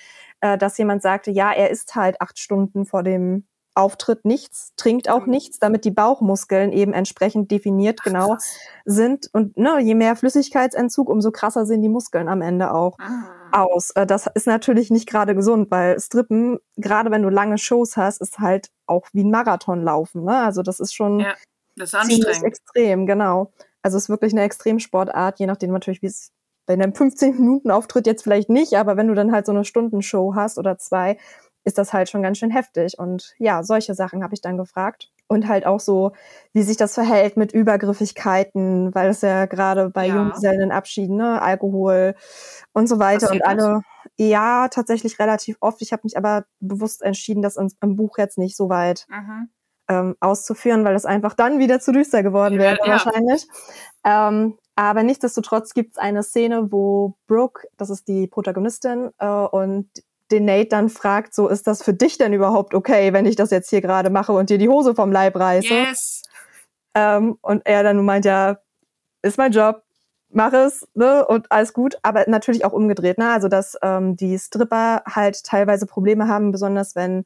äh, 0.41 0.57
dass 0.57 0.77
jemand 0.77 1.01
sagte, 1.01 1.31
ja, 1.31 1.51
er 1.51 1.69
isst 1.71 1.95
halt 1.95 2.21
acht 2.21 2.39
Stunden 2.39 2.85
vor 2.85 3.03
dem 3.03 3.45
Auftritt 3.73 4.25
nichts, 4.25 4.73
trinkt 4.75 5.09
auch 5.09 5.25
Mhm. 5.25 5.31
nichts, 5.31 5.59
damit 5.59 5.85
die 5.85 5.91
Bauchmuskeln 5.91 6.71
eben 6.73 6.93
entsprechend 6.93 7.51
definiert 7.51 7.99
Ach, 8.01 8.05
genau 8.05 8.27
krass. 8.31 8.57
sind. 8.85 9.29
Und 9.33 9.57
ne, 9.57 9.79
je 9.81 9.95
mehr 9.95 10.15
Flüssigkeitsentzug, 10.15 11.09
umso 11.09 11.31
krasser 11.31 11.65
sehen 11.65 11.81
die 11.81 11.89
Muskeln 11.89 12.27
am 12.27 12.41
Ende 12.41 12.73
auch 12.73 12.97
Ah. 12.99 13.63
aus. 13.63 13.91
Äh, 13.91 14.05
Das 14.05 14.27
ist 14.33 14.47
natürlich 14.47 14.91
nicht 14.91 15.07
gerade 15.07 15.35
gesund, 15.35 15.71
weil 15.71 15.99
Strippen, 15.99 16.59
gerade 16.77 17.11
wenn 17.11 17.21
du 17.23 17.29
lange 17.29 17.57
Shows 17.57 17.95
hast, 17.97 18.21
ist 18.21 18.39
halt 18.39 18.71
auch 18.87 19.07
wie 19.13 19.23
ein 19.23 19.31
Marathon 19.31 19.83
laufen. 19.83 20.23
Ne? 20.25 20.35
Also 20.37 20.61
das 20.63 20.79
ist 20.79 20.93
schon 20.93 21.19
Ja, 21.21 21.33
das 21.77 21.93
ist 21.93 22.07
ziemlich 22.09 22.43
extrem, 22.43 23.05
genau. 23.05 23.53
Also 23.83 23.97
es 23.97 24.03
ist 24.03 24.09
wirklich 24.09 24.33
eine 24.33 24.43
Extremsportart, 24.43 25.39
je 25.39 25.47
nachdem 25.47 25.71
natürlich, 25.71 26.01
wie 26.01 26.07
es 26.07 26.31
bei 26.67 26.73
einem 26.73 26.93
15 26.93 27.37
Minuten 27.39 27.71
Auftritt 27.71 28.05
jetzt 28.05 28.21
vielleicht 28.23 28.49
nicht, 28.49 28.73
aber 28.75 28.95
wenn 28.95 29.07
du 29.07 29.15
dann 29.15 29.31
halt 29.31 29.45
so 29.47 29.51
eine 29.51 29.65
Stundenshow 29.65 30.35
hast 30.35 30.57
oder 30.59 30.77
zwei, 30.77 31.17
ist 31.63 31.77
das 31.77 31.93
halt 31.93 32.09
schon 32.09 32.23
ganz 32.23 32.37
schön 32.37 32.51
heftig. 32.51 32.97
Und 32.97 33.33
ja, 33.37 33.63
solche 33.63 33.93
Sachen 33.93 34.23
habe 34.23 34.33
ich 34.33 34.41
dann 34.41 34.57
gefragt. 34.57 35.11
Und 35.27 35.47
halt 35.47 35.65
auch 35.65 35.79
so, 35.79 36.11
wie 36.51 36.61
sich 36.63 36.75
das 36.75 36.93
verhält 36.95 37.37
mit 37.37 37.53
Übergriffigkeiten, 37.53 38.93
weil 38.93 39.09
es 39.11 39.21
ja 39.21 39.45
gerade 39.45 39.89
bei 39.89 40.07
Ja. 40.07 40.15
Junggesellenabschieden, 40.15 41.15
ne, 41.15 41.41
Alkohol 41.41 42.15
und 42.73 42.87
so 42.87 42.99
weiter 42.99 43.27
Passiert 43.27 43.43
und 43.43 43.47
alle, 43.47 43.81
ja, 44.17 44.67
tatsächlich 44.67 45.19
relativ 45.19 45.57
oft. 45.61 45.81
Ich 45.81 45.93
habe 45.93 46.01
mich 46.03 46.17
aber 46.17 46.45
bewusst 46.59 47.01
entschieden, 47.01 47.41
das 47.41 47.55
ins- 47.55 47.77
im 47.81 47.95
Buch 47.95 48.17
jetzt 48.17 48.37
nicht 48.37 48.57
so 48.57 48.69
weit 48.69 49.05
Mhm. 49.09 49.49
ähm, 49.87 50.15
auszuführen, 50.19 50.83
weil 50.85 50.95
es 50.95 51.05
einfach 51.05 51.33
dann 51.33 51.59
wieder 51.59 51.79
zu 51.79 51.91
düster 51.91 52.23
geworden 52.23 52.55
Ja, 52.55 52.59
wäre 52.61 52.77
ja. 52.85 52.91
wahrscheinlich. 52.93 53.47
Ähm, 54.05 54.57
aber 54.75 55.03
nichtsdestotrotz 55.03 55.73
gibt 55.73 55.91
es 55.91 55.97
eine 55.97 56.23
Szene, 56.23 56.71
wo 56.71 57.15
Brooke, 57.27 57.67
das 57.77 57.89
ist 57.89 58.07
die 58.07 58.27
Protagonistin, 58.27 59.11
äh, 59.17 59.27
und 59.27 59.89
den 60.31 60.45
Nate 60.45 60.69
dann 60.69 60.89
fragt, 60.89 61.33
so 61.33 61.47
ist 61.47 61.67
das 61.67 61.83
für 61.83 61.93
dich 61.93 62.17
denn 62.17 62.33
überhaupt 62.33 62.73
okay, 62.73 63.13
wenn 63.13 63.25
ich 63.25 63.35
das 63.35 63.51
jetzt 63.51 63.69
hier 63.69 63.81
gerade 63.81 64.09
mache 64.09 64.33
und 64.33 64.49
dir 64.49 64.57
die 64.57 64.69
Hose 64.69 64.95
vom 64.95 65.11
Leib 65.11 65.35
reiße? 65.35 65.73
Yes. 65.73 66.23
Ähm, 66.95 67.37
und 67.41 67.61
er 67.65 67.83
dann 67.83 68.03
meint, 68.03 68.25
ja, 68.25 68.57
ist 69.21 69.37
mein 69.37 69.51
Job, 69.51 69.83
mach 70.29 70.53
es, 70.53 70.87
ne, 70.93 71.25
und 71.25 71.51
alles 71.51 71.73
gut, 71.73 71.97
aber 72.03 72.25
natürlich 72.27 72.65
auch 72.65 72.73
umgedreht, 72.73 73.17
ne, 73.17 73.29
also 73.31 73.47
dass 73.47 73.77
ähm, 73.81 74.15
die 74.15 74.37
Stripper 74.37 75.03
halt 75.07 75.43
teilweise 75.43 75.85
Probleme 75.85 76.27
haben, 76.27 76.51
besonders 76.51 76.95
wenn 76.95 77.25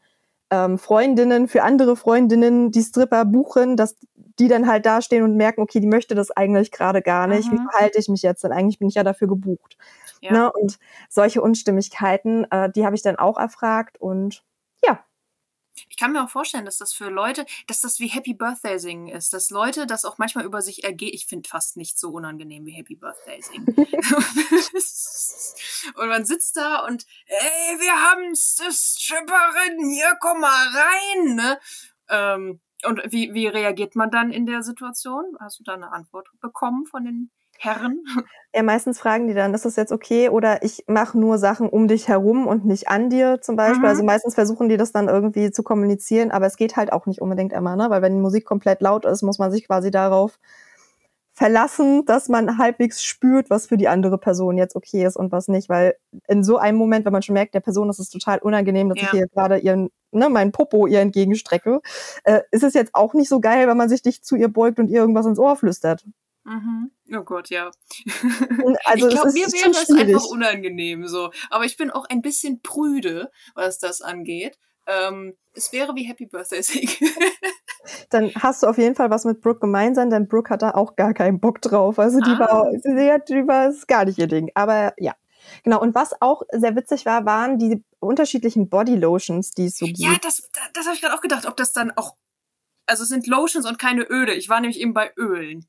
ähm, 0.51 0.77
Freundinnen 0.77 1.47
für 1.47 1.63
andere 1.63 1.95
Freundinnen 1.95 2.71
die 2.71 2.83
Stripper 2.83 3.25
buchen, 3.25 3.77
dass 3.77 3.95
die 4.39 4.47
dann 4.47 4.67
halt 4.67 4.85
dastehen 4.85 5.23
und 5.23 5.35
merken, 5.35 5.61
okay, 5.61 5.79
die 5.79 5.87
möchte 5.87 6.13
das 6.15 6.31
eigentlich 6.31 6.71
gerade 6.71 7.01
gar 7.01 7.27
nicht, 7.27 7.51
wie 7.51 7.57
Mhm. 7.57 7.69
verhalte 7.71 7.99
ich 7.99 8.09
mich 8.09 8.21
jetzt, 8.21 8.43
denn 8.43 8.51
eigentlich 8.51 8.79
bin 8.79 8.89
ich 8.89 8.95
ja 8.95 9.03
dafür 9.03 9.27
gebucht. 9.27 9.77
Ja. 10.21 10.31
Ne? 10.31 10.51
Und 10.51 10.79
solche 11.09 11.41
Unstimmigkeiten, 11.41 12.45
äh, 12.51 12.71
die 12.71 12.85
habe 12.85 12.95
ich 12.95 13.01
dann 13.01 13.17
auch 13.17 13.37
erfragt 13.37 13.99
und 13.99 14.43
ja, 14.83 15.03
Ich 15.89 15.97
kann 15.97 16.13
mir 16.13 16.23
auch 16.23 16.29
vorstellen, 16.29 16.65
dass 16.65 16.77
das 16.77 16.93
für 16.93 17.09
Leute, 17.09 17.45
dass 17.67 17.81
das 17.81 17.99
wie 17.99 18.07
Happy 18.07 18.33
Birthday 18.33 18.79
singen 18.79 19.09
ist, 19.09 19.33
dass 19.33 19.49
Leute 19.49 19.85
das 19.85 20.05
auch 20.05 20.17
manchmal 20.17 20.45
über 20.45 20.61
sich 20.61 20.83
ergehen. 20.83 21.11
Ich 21.13 21.25
finde 21.25 21.49
fast 21.49 21.75
nicht 21.77 21.99
so 21.99 22.11
unangenehm 22.11 22.65
wie 22.65 22.71
Happy 22.71 22.95
Birthday 22.95 23.41
singen. 23.41 23.65
und 25.95 26.07
man 26.07 26.25
sitzt 26.25 26.55
da 26.55 26.85
und, 26.85 27.05
ey, 27.27 27.79
wir 27.79 27.93
haben's, 28.09 28.55
das 28.55 28.97
Stripperin, 28.99 29.89
hier, 29.89 30.15
komm 30.19 30.39
mal 30.39 30.67
rein, 30.67 31.35
ne? 31.35 31.59
Ähm, 32.09 32.61
und 32.85 33.01
wie, 33.11 33.33
wie 33.33 33.47
reagiert 33.47 33.95
man 33.95 34.11
dann 34.11 34.31
in 34.31 34.45
der 34.45 34.61
Situation? 34.61 35.35
Hast 35.39 35.59
du 35.59 35.63
da 35.63 35.73
eine 35.73 35.91
Antwort 35.91 36.29
bekommen 36.39 36.85
von 36.85 37.03
den 37.03 37.31
Herren. 37.59 38.03
Ja, 38.53 38.63
meistens 38.63 38.99
fragen 38.99 39.27
die 39.27 39.33
dann, 39.33 39.53
ist 39.53 39.65
das 39.65 39.75
jetzt 39.75 39.91
okay? 39.91 40.29
Oder 40.29 40.63
ich 40.63 40.85
mache 40.87 41.19
nur 41.19 41.37
Sachen 41.37 41.67
um 41.67 41.87
dich 41.87 42.07
herum 42.07 42.47
und 42.47 42.65
nicht 42.65 42.87
an 42.87 43.09
dir 43.09 43.41
zum 43.41 43.55
Beispiel. 43.57 43.79
Mhm. 43.79 43.85
Also 43.85 44.03
meistens 44.03 44.33
versuchen 44.35 44.69
die 44.69 44.77
das 44.77 44.91
dann 44.93 45.09
irgendwie 45.09 45.51
zu 45.51 45.61
kommunizieren, 45.63 46.31
aber 46.31 46.45
es 46.45 46.55
geht 46.55 46.77
halt 46.77 46.93
auch 46.93 47.05
nicht 47.05 47.21
unbedingt 47.21 47.51
immer, 47.53 47.75
ne? 47.75 47.89
Weil 47.89 48.01
wenn 48.01 48.13
die 48.13 48.21
Musik 48.21 48.45
komplett 48.45 48.81
laut 48.81 49.05
ist, 49.05 49.23
muss 49.23 49.39
man 49.39 49.51
sich 49.51 49.67
quasi 49.67 49.91
darauf 49.91 50.39
verlassen, 51.33 52.05
dass 52.05 52.29
man 52.29 52.57
halbwegs 52.57 53.03
spürt, 53.03 53.49
was 53.49 53.67
für 53.67 53.75
die 53.75 53.89
andere 53.89 54.17
Person 54.17 54.57
jetzt 54.57 54.75
okay 54.77 55.05
ist 55.05 55.17
und 55.17 55.33
was 55.33 55.49
nicht. 55.49 55.67
Weil 55.67 55.95
in 56.29 56.43
so 56.45 56.57
einem 56.57 56.77
Moment, 56.77 57.03
wenn 57.05 57.11
man 57.11 57.23
schon 57.23 57.33
merkt, 57.33 57.55
der 57.55 57.59
Person 57.59 57.89
ist 57.89 57.99
es 57.99 58.09
total 58.09 58.39
unangenehm, 58.39 58.87
dass 58.87 58.99
Ja. 58.99 59.05
ich 59.07 59.11
hier 59.11 59.27
gerade 59.27 59.57
ihren, 59.57 59.89
ne, 60.11 60.29
meinen 60.29 60.53
Popo 60.53 60.87
ihr 60.87 61.01
entgegenstrecke, 61.01 61.81
äh, 62.23 62.39
ist 62.51 62.63
es 62.63 62.73
jetzt 62.73 62.95
auch 62.95 63.13
nicht 63.13 63.27
so 63.27 63.41
geil, 63.41 63.67
wenn 63.67 63.75
man 63.75 63.89
sich 63.89 64.01
dicht 64.01 64.25
zu 64.25 64.37
ihr 64.37 64.47
beugt 64.47 64.79
und 64.79 64.87
ihr 64.87 65.01
irgendwas 65.01 65.25
ins 65.25 65.39
Ohr 65.39 65.57
flüstert. 65.57 66.05
Mhm. 66.45 66.91
Oh 67.13 67.23
Gott, 67.23 67.49
ja. 67.49 67.71
Also 68.85 69.07
ich 69.07 69.13
glaube, 69.13 69.31
mir 69.33 69.47
wäre 69.47 69.71
es 69.71 69.85
schwierig. 69.85 70.15
einfach 70.15 70.25
unangenehm 70.25 71.07
so. 71.07 71.31
Aber 71.49 71.65
ich 71.65 71.75
bin 71.77 71.91
auch 71.91 72.05
ein 72.05 72.21
bisschen 72.21 72.61
prüde, 72.61 73.31
was 73.55 73.79
das 73.79 74.01
angeht. 74.01 74.57
Ähm, 74.87 75.35
es 75.53 75.73
wäre 75.73 75.95
wie 75.95 76.03
Happy 76.03 76.27
Birthday 76.27 76.61
Sieg. 76.61 76.99
dann 78.11 78.31
hast 78.35 78.61
du 78.63 78.67
auf 78.67 78.77
jeden 78.77 78.95
Fall 78.95 79.09
was 79.09 79.25
mit 79.25 79.41
Brooke 79.41 79.59
gemeinsam, 79.59 80.09
denn 80.11 80.27
Brooke 80.27 80.51
hat 80.51 80.61
da 80.61 80.71
auch 80.71 80.95
gar 80.95 81.13
keinen 81.15 81.39
Bock 81.39 81.61
drauf. 81.61 81.97
Also 81.97 82.19
die 82.19 82.31
Ah. 82.31 82.39
war, 82.39 82.71
sie 82.79 83.11
hat, 83.11 83.27
die 83.29 83.47
war 83.47 83.69
ist 83.69 83.87
gar 83.87 84.05
nicht 84.05 84.19
ihr 84.19 84.27
Ding. 84.27 84.51
Aber 84.53 84.93
ja. 84.97 85.15
Genau. 85.63 85.79
Und 85.81 85.93
was 85.95 86.19
auch 86.21 86.41
sehr 86.51 86.75
witzig 86.75 87.05
war, 87.05 87.25
waren 87.25 87.57
die 87.59 87.83
unterschiedlichen 87.99 88.69
Body 88.69 88.95
Lotions, 88.95 89.51
die 89.51 89.65
es 89.65 89.77
so 89.77 89.85
gibt. 89.85 89.99
ja, 89.99 90.15
das, 90.21 90.47
das, 90.53 90.63
das 90.73 90.85
habe 90.85 90.95
ich 90.95 91.01
gerade 91.01 91.15
auch 91.15 91.21
gedacht, 91.21 91.45
ob 91.47 91.55
das 91.57 91.71
dann 91.73 91.91
auch. 91.95 92.15
Also 92.87 93.03
es 93.03 93.09
sind 93.09 93.25
Lotions 93.27 93.67
und 93.67 93.79
keine 93.79 94.03
Öle. 94.03 94.33
Ich 94.35 94.49
war 94.49 94.59
nämlich 94.61 94.79
eben 94.79 94.93
bei 94.93 95.11
Ölen. 95.17 95.65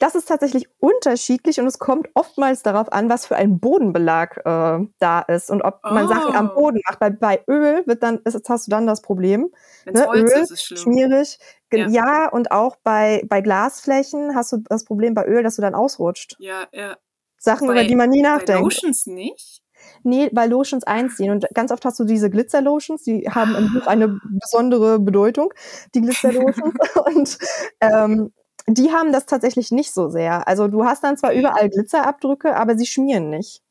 Das 0.00 0.14
ist 0.16 0.26
tatsächlich 0.26 0.68
unterschiedlich 0.80 1.60
und 1.60 1.66
es 1.66 1.78
kommt 1.78 2.08
oftmals 2.14 2.62
darauf 2.62 2.92
an, 2.92 3.08
was 3.08 3.26
für 3.26 3.36
ein 3.36 3.60
Bodenbelag 3.60 4.38
äh, 4.44 4.86
da 4.98 5.20
ist 5.20 5.50
und 5.50 5.62
ob 5.62 5.80
man 5.84 6.08
Sachen 6.08 6.34
am 6.34 6.50
Oh. 6.50 6.60
Boden 6.60 6.80
macht. 6.88 7.00
Weil 7.00 7.12
bei 7.12 7.42
Öl 7.48 7.86
wird 7.86 8.02
dann, 8.02 8.18
ist, 8.24 8.48
hast 8.48 8.66
du 8.66 8.70
dann 8.70 8.86
das 8.86 9.00
Problem, 9.00 9.50
es 9.86 9.94
Ne, 9.94 10.06
Öl, 10.14 10.24
ist, 10.24 10.50
ist 10.50 10.64
schlimm. 10.64 10.78
schmierig. 10.78 11.38
Ja. 11.72 11.86
Ja. 11.88 12.28
und 12.30 12.50
auch 12.50 12.76
bei, 12.82 13.22
bei 13.28 13.40
Glasflächen 13.40 14.34
hast 14.34 14.52
du 14.52 14.56
das 14.68 14.84
Problem 14.84 15.14
bei 15.14 15.24
Öl, 15.26 15.42
dass 15.44 15.56
du 15.56 15.62
dann 15.62 15.74
ausrutscht. 15.76 16.34
Ja, 16.40 16.64
ja. 16.72 16.96
Sachen, 17.38 17.68
Bei- 17.68 17.74
über 17.74 17.84
die 17.84 17.94
man 17.96 18.10
nie 18.10 18.22
Bei 18.22 18.28
nachdenkt. 18.30 18.62
Lotions 18.62 19.06
nicht? 19.06 19.62
Nee, 20.02 20.28
weil 20.32 20.50
Lotions 20.50 20.84
einziehen. 20.84 21.30
Und 21.30 21.46
ganz 21.54 21.70
oft 21.72 21.84
hast 21.86 21.98
du 21.98 22.04
diese 22.04 22.28
Glitzer-Lotions, 22.28 23.02
die 23.04 23.28
haben 23.30 23.54
im 23.54 23.72
Buch 23.72 23.86
eine 23.86 24.18
besondere 24.42 24.98
Bedeutung, 24.98 25.54
die 25.94 26.02
Glitzer-Lotions. 26.02 26.74
und 27.06 27.38
ähm, 27.80 28.32
die 28.78 28.92
haben 28.92 29.12
das 29.12 29.26
tatsächlich 29.26 29.70
nicht 29.70 29.92
so 29.92 30.08
sehr. 30.08 30.46
Also 30.46 30.68
du 30.68 30.84
hast 30.84 31.02
dann 31.04 31.16
zwar 31.16 31.32
überall 31.32 31.70
Glitzerabdrücke, 31.70 32.56
aber 32.56 32.76
sie 32.76 32.86
schmieren 32.86 33.30
nicht. 33.30 33.62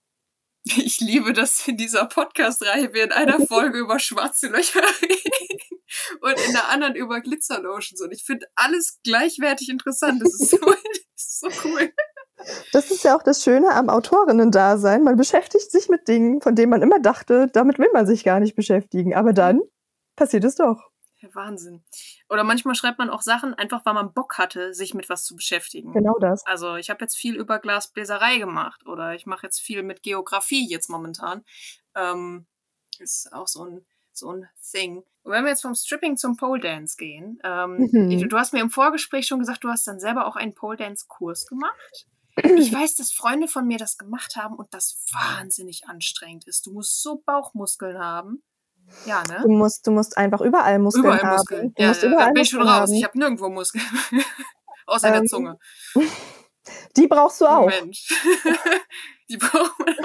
Ich 0.63 1.00
liebe, 1.00 1.34
dass 1.34 1.68
in 1.68 1.77
dieser 1.77 2.06
Podcast-Reihe 2.06 2.94
wir 2.94 3.06
in 3.06 3.12
einer 3.12 3.39
Folge 3.48 3.79
über 3.79 4.00
schwarze 4.00 4.48
Löcher 4.48 4.82
reden 5.01 5.70
und 6.22 6.48
in 6.48 6.51
der 6.51 6.70
anderen 6.70 6.96
über 6.96 7.22
Glitzerlotions. 7.22 8.01
Und 8.01 8.12
ich 8.12 8.24
finde 8.24 8.46
alles 8.56 9.00
gleichwertig 9.03 9.70
interessant. 9.70 10.22
Das 10.22 10.34
ist 10.34 10.51
so, 10.51 10.58
das 10.65 10.75
ist 11.15 11.39
so 11.39 11.48
cool. 11.63 11.91
Das 12.72 12.91
ist 12.91 13.03
ja 13.03 13.15
auch 13.15 13.24
das 13.24 13.44
Schöne 13.44 13.72
am 13.74 13.89
Autorinnen-Dasein. 13.89 15.03
Man 15.03 15.18
beschäftigt 15.18 15.72
sich 15.72 15.89
mit 15.89 16.08
Dingen, 16.08 16.41
von 16.41 16.56
denen 16.56 16.70
man 16.70 16.82
immer 16.82 17.00
dachte, 17.00 17.50
damit 17.51 17.79
will 17.79 17.89
man 17.94 18.08
sich 18.08 18.24
gar 18.24 18.39
nicht 18.39 18.56
beschäftigen. 18.56 19.13
Aber 19.13 19.34
dann 19.34 19.62
passiert 20.15 20.44
es 20.46 20.56
doch. 20.56 20.88
Ja, 21.22 21.30
Wahnsinn. 21.34 21.84
Oder 22.30 22.44
manchmal 22.44 22.76
schreibt 22.76 22.98
man 22.98 23.10
auch 23.10 23.22
Sachen, 23.22 23.54
einfach 23.54 23.86
weil 23.86 23.94
man 23.94 24.14
Bock 24.14 24.38
hatte, 24.38 24.74
sich 24.74 24.94
mit 24.94 25.10
was 25.10 25.26
zu 25.26 25.36
beschäftigen. 25.36 25.92
Genau 25.92 26.18
das. 26.20 26.46
Also 26.46 26.76
ich 26.76 26.90
habe 26.90 27.04
jetzt 27.04 27.18
viel 27.18 27.36
über 27.36 27.60
Glasbläserei 27.60 28.38
gemacht 28.38 28.86
oder 28.86 29.16
ich 29.16 29.26
mache 29.26 29.46
jetzt 29.48 29.60
viel 29.60 29.84
mit 29.84 30.02
Geografie 30.02 30.66
jetzt 30.70 30.90
momentan. 30.90 31.44
Ähm, 31.96 32.48
ist 33.00 33.34
auch 33.34 33.48
so 33.48 33.66
ein, 33.66 33.86
so 34.14 34.32
ein 34.32 34.48
Thing. 34.72 35.04
Und 35.24 35.32
wenn 35.34 35.44
wir 35.44 35.50
jetzt 35.52 35.62
vom 35.62 35.76
Stripping 35.76 36.16
zum 36.18 36.38
Pole 36.38 36.62
Dance 36.62 36.96
gehen, 36.98 37.40
ähm, 37.44 37.90
Mhm. 37.92 38.20
du, 38.22 38.28
du 38.30 38.38
hast 38.38 38.54
mir 38.54 38.62
im 38.62 38.70
Vorgespräch 38.70 39.28
schon 39.28 39.40
gesagt, 39.40 39.64
du 39.64 39.70
hast 39.70 39.86
dann 39.88 40.00
selber 40.00 40.26
auch 40.26 40.36
einen 40.38 40.54
Pole 40.54 40.78
Dance 40.78 41.06
Kurs 41.08 41.46
gemacht. 41.48 42.06
Ich 42.38 42.38
weiß, 42.74 42.96
dass 42.96 43.12
Freunde 43.12 43.50
von 43.50 43.68
mir 43.68 43.78
das 43.78 43.98
gemacht 43.98 44.38
haben 44.38 44.56
und 44.56 44.74
das 44.74 45.06
wahnsinnig 45.12 45.88
anstrengend 45.88 46.48
ist. 46.48 46.66
Du 46.66 46.72
musst 46.72 47.02
so 47.02 47.22
Bauchmuskeln 47.26 48.00
haben. 48.00 48.42
Ja, 49.05 49.24
ne? 49.24 49.39
Du 49.43 49.50
musst, 49.50 49.86
du 49.88 49.91
musst 49.91 50.17
einfach 50.17 50.41
überall 50.41 50.79
Muskeln 50.79 51.05
Überall 51.05 51.22
haben. 51.22 51.38
Muskeln. 51.38 51.74
Du 51.75 51.81
Ja, 51.81 51.88
musst 51.89 52.03
ja, 52.03 52.10
überall 52.10 52.25
da 52.27 52.31
bin 52.34 52.43
ich 52.43 52.50
schon 52.50 52.62
raus. 52.62 52.69
haben. 52.69 52.93
Ich 52.93 53.03
habe 53.03 53.17
nirgendwo 53.17 53.50
Muskeln. 53.50 53.84
Außer 54.86 55.10
der 55.12 55.22
Ähm, 55.22 55.27
Zunge. 55.27 55.58
Die 56.98 57.08
brauchst 57.08 57.41
du 57.41 57.46
auch. 57.48 57.67
Mensch. 57.67 58.08
Die 59.29 59.38
braucht 59.38 59.74
man 59.79 59.96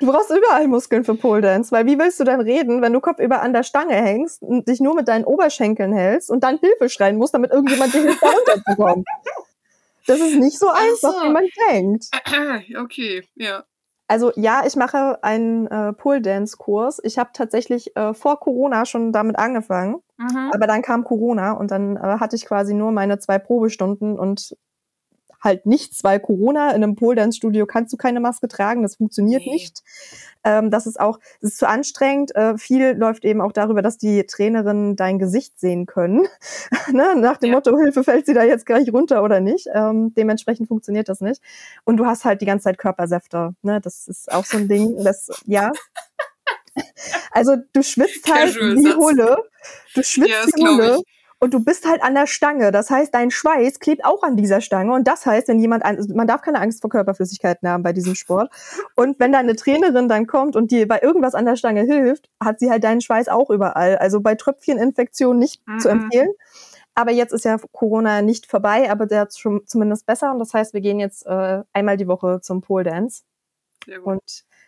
Du 0.00 0.06
brauchst 0.06 0.30
überall 0.30 0.66
Muskeln 0.66 1.04
für 1.04 1.14
Pole 1.14 1.42
Dance, 1.42 1.70
weil 1.70 1.86
wie 1.86 1.98
willst 1.98 2.18
du 2.20 2.24
dann 2.24 2.40
reden, 2.40 2.82
wenn 2.82 2.92
du 2.92 3.00
kopfüber 3.00 3.40
an 3.40 3.52
der 3.52 3.62
Stange 3.62 3.94
hängst 3.94 4.42
und 4.42 4.66
dich 4.68 4.80
nur 4.80 4.94
mit 4.94 5.06
deinen 5.08 5.24
Oberschenkeln 5.24 5.92
hältst 5.92 6.28
und 6.30 6.42
dann 6.42 6.58
Hilfe 6.58 6.88
schreien 6.88 7.16
musst, 7.16 7.34
damit 7.34 7.52
irgendjemand 7.52 7.94
dir 7.94 8.02
hilft, 8.02 8.22
da 8.22 8.28
runterzukommen? 8.30 9.04
Das 10.06 10.18
ist 10.18 10.36
nicht 10.36 10.58
so 10.58 10.68
Ach 10.68 10.74
einfach, 10.80 11.20
so. 11.20 11.22
wie 11.24 11.28
man 11.30 11.44
denkt. 11.70 12.06
Okay, 12.80 13.22
ja. 13.36 13.64
Also 14.10 14.32
ja, 14.34 14.62
ich 14.66 14.74
mache 14.74 15.22
einen 15.22 15.68
äh, 15.68 15.92
Pole 15.92 16.20
Dance 16.20 16.56
Kurs. 16.56 17.00
Ich 17.04 17.16
habe 17.16 17.30
tatsächlich 17.32 17.96
äh, 17.96 18.12
vor 18.12 18.40
Corona 18.40 18.84
schon 18.84 19.12
damit 19.12 19.38
angefangen, 19.38 20.02
Mhm. 20.18 20.50
aber 20.52 20.66
dann 20.66 20.82
kam 20.82 21.04
Corona 21.04 21.52
und 21.52 21.70
dann 21.70 21.96
äh, 21.96 22.00
hatte 22.00 22.34
ich 22.34 22.44
quasi 22.44 22.74
nur 22.74 22.90
meine 22.90 23.20
zwei 23.20 23.38
Probestunden 23.38 24.18
und 24.18 24.56
halt 25.42 25.66
nichts, 25.66 26.04
weil 26.04 26.20
Corona 26.20 26.70
in 26.70 26.82
einem 26.82 26.96
Pole 26.96 27.16
Dance 27.16 27.36
Studio 27.36 27.66
kannst 27.66 27.92
du 27.92 27.96
keine 27.96 28.20
Maske 28.20 28.48
tragen, 28.48 28.82
das 28.82 28.96
funktioniert 28.96 29.42
Nee. 29.44 29.52
nicht. 29.52 29.82
Ähm, 30.44 30.70
das 30.70 30.86
ist 30.86 30.98
auch, 31.00 31.18
das 31.40 31.52
ist 31.52 31.58
zu 31.58 31.68
anstrengend. 31.68 32.34
Äh, 32.34 32.56
viel 32.58 32.92
läuft 32.92 33.24
eben 33.24 33.40
auch 33.40 33.52
darüber, 33.52 33.82
dass 33.82 33.98
die 33.98 34.24
Trainerinnen 34.26 34.96
dein 34.96 35.18
Gesicht 35.18 35.58
sehen 35.60 35.86
können. 35.86 36.26
ne? 36.92 37.14
Nach 37.16 37.36
dem 37.38 37.50
Ja. 37.50 37.56
Motto, 37.56 37.76
Hilfe, 37.78 38.04
fällt 38.04 38.26
sie 38.26 38.34
da 38.34 38.42
jetzt 38.44 38.64
gleich 38.66 38.92
runter 38.92 39.22
oder 39.22 39.40
nicht. 39.40 39.66
Ähm, 39.74 40.14
dementsprechend 40.14 40.68
funktioniert 40.68 41.08
das 41.08 41.20
nicht. 41.20 41.42
Und 41.84 41.98
du 41.98 42.06
hast 42.06 42.24
halt 42.24 42.40
die 42.40 42.46
ganze 42.46 42.64
Zeit 42.64 42.78
Körpersäfte. 42.78 43.54
Ne? 43.62 43.80
Das 43.80 44.08
ist 44.08 44.32
auch 44.32 44.44
so 44.44 44.56
ein 44.56 44.68
Ding. 44.68 45.02
Das, 45.04 45.28
ja. 45.46 45.72
Also 47.32 47.56
du 47.72 47.82
schwitzt 47.82 48.28
halt 48.32 48.54
Casual 48.54 48.76
wie. 48.76 48.94
Hulle. 48.94 49.36
Du 49.94 50.02
schwitzt 50.02 50.30
Ja, 50.30 50.44
wie 50.54 50.66
Hulle. 50.66 50.96
ich. 50.98 51.19
Und 51.42 51.54
du 51.54 51.64
bist 51.64 51.88
halt 51.88 52.02
an 52.02 52.14
der 52.14 52.26
Stange. 52.26 52.70
Das 52.70 52.90
heißt, 52.90 53.14
dein 53.14 53.30
Schweiß 53.30 53.80
klebt 53.80 54.04
auch 54.04 54.22
an 54.22 54.36
dieser 54.36 54.60
Stange. 54.60 54.92
Und 54.92 55.08
das 55.08 55.24
heißt, 55.24 55.48
wenn 55.48 55.58
jemand, 55.58 55.84
an, 55.86 55.98
man 56.14 56.26
darf 56.26 56.42
keine 56.42 56.60
Angst 56.60 56.82
vor 56.82 56.90
Körperflüssigkeiten 56.90 57.66
haben 57.66 57.82
bei 57.82 57.94
diesem 57.94 58.14
Sport. 58.14 58.52
Und 58.94 59.18
wenn 59.18 59.32
deine 59.32 59.56
Trainerin 59.56 60.08
dann 60.08 60.26
kommt 60.26 60.54
und 60.54 60.70
dir 60.70 60.86
bei 60.86 61.00
irgendwas 61.00 61.34
an 61.34 61.46
der 61.46 61.56
Stange 61.56 61.80
hilft, 61.82 62.28
hat 62.44 62.60
sie 62.60 62.70
halt 62.70 62.84
deinen 62.84 63.00
Schweiß 63.00 63.28
auch 63.28 63.48
überall. 63.48 63.96
Also 63.96 64.20
bei 64.20 64.34
Tröpfcheninfektionen 64.34 65.38
nicht 65.38 65.62
zu 65.80 65.88
Mhm. 65.88 66.02
empfehlen. 66.02 66.28
Aber 66.94 67.12
jetzt 67.12 67.32
ist 67.32 67.46
ja 67.46 67.56
Corona 67.72 68.20
nicht 68.20 68.46
vorbei, 68.46 68.90
aber 68.90 69.06
der 69.06 69.26
ist 69.28 69.40
schon 69.40 69.62
zumindest 69.66 70.04
besser. 70.04 70.32
Und 70.32 70.40
das 70.40 70.52
heißt, 70.52 70.74
wir 70.74 70.82
gehen 70.82 71.00
jetzt 71.00 71.24
äh, 71.24 71.62
einmal 71.72 71.96
die 71.96 72.08
Woche 72.08 72.40
zum 72.42 72.60
Pole 72.60 72.84
Dance. 72.84 73.22
Und 74.04 74.22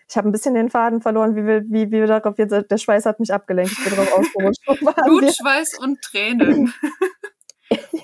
ich 0.08 0.16
habe 0.16 0.28
ein 0.28 0.32
bisschen 0.32 0.54
den 0.54 0.68
Faden 0.70 1.00
verloren, 1.00 1.36
wie 1.36 1.46
wir, 1.46 1.62
wie, 1.64 1.86
wie 1.88 2.00
wir 2.00 2.06
darauf 2.06 2.36
jetzt, 2.38 2.52
der 2.70 2.78
Schweiß 2.78 3.06
hat 3.06 3.20
mich 3.20 3.32
abgelenkt. 3.32 3.72
Ich 3.72 3.84
bin 3.84 3.94
drauf 3.94 4.12
ausgerutscht. 4.18 4.62
Wo 4.66 4.86
waren 4.86 4.96
wir? 4.96 5.20
Blut, 5.20 5.34
Schweiß 5.34 5.78
und 5.78 6.00
Tränen. 6.02 6.72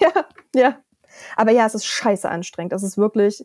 Ja, 0.01 0.25
ja. 0.55 0.79
Aber 1.37 1.51
ja, 1.51 1.67
es 1.67 1.75
ist 1.75 1.85
scheiße 1.87 2.29
anstrengend. 2.29 2.73
Es 2.73 2.83
ist 2.83 2.97
wirklich, 2.97 3.45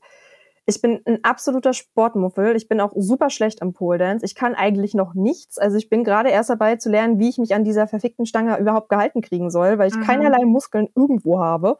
ich 0.65 0.82
bin 0.82 1.01
ein 1.05 1.24
absoluter 1.24 1.74
Sportmuffel. 1.74 2.55
Ich 2.55 2.67
bin 2.70 2.79
auch 2.79 2.91
super 2.96 3.29
schlecht 3.29 3.62
im 3.62 3.74
Pole 3.74 3.98
Dance. 3.98 4.25
Ich 4.25 4.36
kann 4.36 4.55
eigentlich 4.55 4.93
noch 4.93 5.13
nichts. 5.13 5.58
Also 5.58 5.77
ich 5.77 5.89
bin 5.89 6.03
gerade 6.03 6.29
erst 6.29 6.50
dabei 6.50 6.75
zu 6.77 6.89
lernen, 6.89 7.20
wie 7.20 7.29
ich 7.29 7.38
mich 7.38 7.53
an 7.55 7.63
dieser 7.63 7.88
verfickten 7.88 8.25
Stange 8.25 8.58
überhaupt 8.58 8.89
gehalten 8.89 9.22
kriegen 9.22 9.50
soll, 9.50 9.77
weil 9.79 9.89
ich 9.89 9.96
Mhm. 9.96 10.03
keinerlei 10.03 10.46
Muskeln 10.46 10.88
irgendwo 10.96 11.39
habe. 11.39 11.77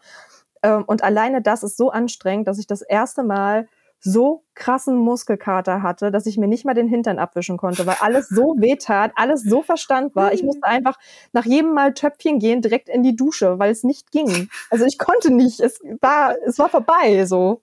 Ähm, 0.62 0.84
Und 0.88 1.04
alleine 1.04 1.42
das 1.42 1.64
ist 1.64 1.78
so 1.78 1.90
anstrengend, 1.92 2.48
dass 2.48 2.60
ich 2.60 2.68
das 2.68 2.82
erste 2.82 3.24
Mal 3.24 3.68
so 4.04 4.44
krassen 4.54 4.98
Muskelkater 4.98 5.82
hatte, 5.82 6.12
dass 6.12 6.26
ich 6.26 6.38
mir 6.38 6.48
nicht 6.48 6.66
mal 6.66 6.74
den 6.74 6.90
Hintern 6.90 7.20
abwischen 7.20 7.58
konnte, 7.58 7.86
weil 7.86 7.96
alles 8.02 8.28
so 8.28 8.56
weh 8.58 8.76
tat, 8.76 9.14
alles 9.16 9.44
so 9.44 9.62
verstand 9.62 10.16
war. 10.16 10.34
Ich 10.34 10.44
musste 10.44 10.66
einfach 10.66 11.00
nach 11.32 11.46
jedem 11.46 11.74
Mal 11.74 11.94
Töpfchen 11.94 12.40
gehen, 12.40 12.62
direkt 12.62 12.90
in 12.90 13.02
die 13.02 13.16
Dusche, 13.16 13.60
weil 13.60 13.72
es 13.72 13.84
nicht 13.84 14.12
ging. 14.12 14.50
Also 14.70 14.86
ich 14.86 14.98
konnte 14.98 15.32
nicht. 15.32 15.62
Es 15.62 15.80
war, 16.02 16.36
es 16.46 16.60
war 16.60 16.70
vorbei, 16.70 17.26
so. 17.26 17.62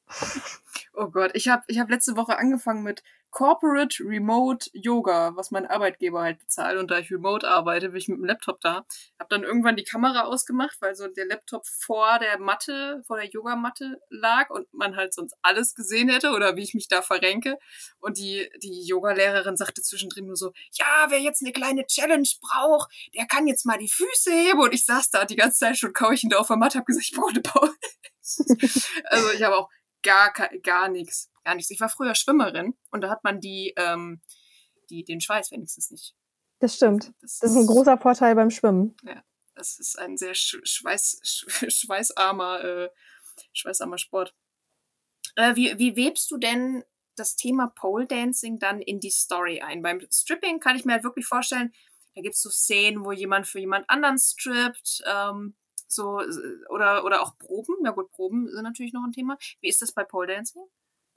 Oh 0.92 1.08
Gott, 1.08 1.30
ich 1.34 1.48
habe 1.48 1.62
ich 1.68 1.78
hab 1.78 1.88
letzte 1.88 2.16
Woche 2.16 2.36
angefangen 2.36 2.82
mit 2.82 3.02
Corporate 3.30 4.02
Remote 4.02 4.70
Yoga, 4.72 5.36
was 5.36 5.52
mein 5.52 5.66
Arbeitgeber 5.66 6.22
halt 6.22 6.38
bezahlt. 6.40 6.78
Und 6.78 6.90
da 6.90 6.98
ich 6.98 7.12
remote 7.12 7.48
arbeite, 7.48 7.90
bin 7.90 7.98
ich 7.98 8.08
mit 8.08 8.18
dem 8.18 8.24
Laptop 8.24 8.60
da. 8.60 8.84
Hab 9.18 9.28
dann 9.28 9.44
irgendwann 9.44 9.76
die 9.76 9.84
Kamera 9.84 10.24
ausgemacht, 10.24 10.76
weil 10.80 10.96
so 10.96 11.06
der 11.06 11.26
Laptop 11.26 11.64
vor 11.66 12.18
der 12.18 12.40
Matte, 12.40 13.02
vor 13.06 13.16
der 13.18 13.30
Yogamatte 13.30 14.00
lag 14.08 14.50
und 14.50 14.72
man 14.74 14.96
halt 14.96 15.14
sonst 15.14 15.36
alles 15.42 15.74
gesehen 15.74 16.08
hätte 16.08 16.30
oder 16.30 16.56
wie 16.56 16.62
ich 16.62 16.74
mich 16.74 16.88
da 16.88 17.02
verrenke. 17.02 17.58
Und 18.00 18.18
die, 18.18 18.50
die 18.62 18.84
Yogalehrerin 18.84 19.56
sagte 19.56 19.82
zwischendrin 19.82 20.26
nur 20.26 20.36
so, 20.36 20.52
ja, 20.72 21.06
wer 21.08 21.20
jetzt 21.20 21.42
eine 21.42 21.52
kleine 21.52 21.86
Challenge 21.86 22.28
braucht, 22.40 22.90
der 23.14 23.26
kann 23.26 23.46
jetzt 23.46 23.64
mal 23.64 23.78
die 23.78 23.88
Füße 23.88 24.32
heben. 24.32 24.60
Und 24.60 24.74
ich 24.74 24.84
saß 24.84 25.10
da 25.10 25.24
die 25.24 25.36
ganze 25.36 25.60
Zeit 25.60 25.78
schon 25.78 25.92
keuchend 25.92 26.34
auf 26.34 26.48
der 26.48 26.56
Matte, 26.56 26.78
hab 26.78 26.86
gesagt, 26.86 27.06
ich 27.08 27.16
brauche 27.16 27.30
eine 27.30 27.42
Pause. 27.42 27.74
also 29.04 29.30
ich 29.32 29.42
habe 29.42 29.56
auch 29.56 29.68
gar, 30.02 30.32
gar 30.62 30.88
nichts. 30.88 31.30
Gar 31.44 31.54
nichts. 31.54 31.70
Ich 31.70 31.80
war 31.80 31.88
früher 31.88 32.14
Schwimmerin 32.14 32.74
und 32.90 33.02
da 33.02 33.10
hat 33.10 33.24
man 33.24 33.40
die, 33.40 33.72
ähm, 33.76 34.20
die, 34.90 35.04
den 35.04 35.20
Schweiß 35.20 35.50
wenigstens 35.50 35.90
nicht. 35.90 36.14
Das 36.58 36.76
stimmt. 36.76 37.12
Das, 37.20 37.38
Das 37.38 37.50
ist 37.50 37.56
ein 37.56 37.66
großer 37.66 37.98
Vorteil 37.98 38.34
beim 38.34 38.50
Schwimmen. 38.50 38.96
Das 39.54 39.78
ist 39.78 39.98
ein 39.98 40.16
sehr 40.16 40.34
sch 40.34 40.58
schweiß, 40.62 41.20
sch 41.22 41.46
schweißarmer, 41.68 42.64
äh, 42.64 42.90
schweißarmer 43.52 43.98
Sport. 43.98 44.34
Äh, 45.36 45.56
wie, 45.56 45.78
wie 45.78 45.96
webst 45.96 46.30
du 46.30 46.36
denn 46.38 46.84
das 47.16 47.36
Thema 47.36 47.68
Pole 47.68 48.06
Dancing 48.06 48.58
dann 48.58 48.80
in 48.80 49.00
die 49.00 49.10
Story 49.10 49.60
ein? 49.60 49.82
Beim 49.82 50.00
Stripping 50.10 50.60
kann 50.60 50.76
ich 50.76 50.84
mir 50.84 50.94
halt 50.94 51.04
wirklich 51.04 51.26
vorstellen, 51.26 51.72
da 52.14 52.22
gibt 52.22 52.34
es 52.34 52.42
so 52.42 52.50
Szenen, 52.50 53.04
wo 53.04 53.12
jemand 53.12 53.46
für 53.46 53.60
jemand 53.60 53.88
anderen 53.88 54.18
strippt, 54.18 55.02
ähm, 55.06 55.56
so, 55.92 56.20
oder, 56.68 57.04
oder 57.04 57.22
auch 57.22 57.36
Proben. 57.38 57.74
Ja 57.84 57.90
gut, 57.90 58.10
Proben 58.12 58.48
sind 58.48 58.62
natürlich 58.62 58.92
noch 58.92 59.04
ein 59.04 59.12
Thema. 59.12 59.36
Wie 59.60 59.68
ist 59.68 59.82
das 59.82 59.92
bei 59.92 60.04
Pole 60.04 60.28
Dancing? 60.28 60.62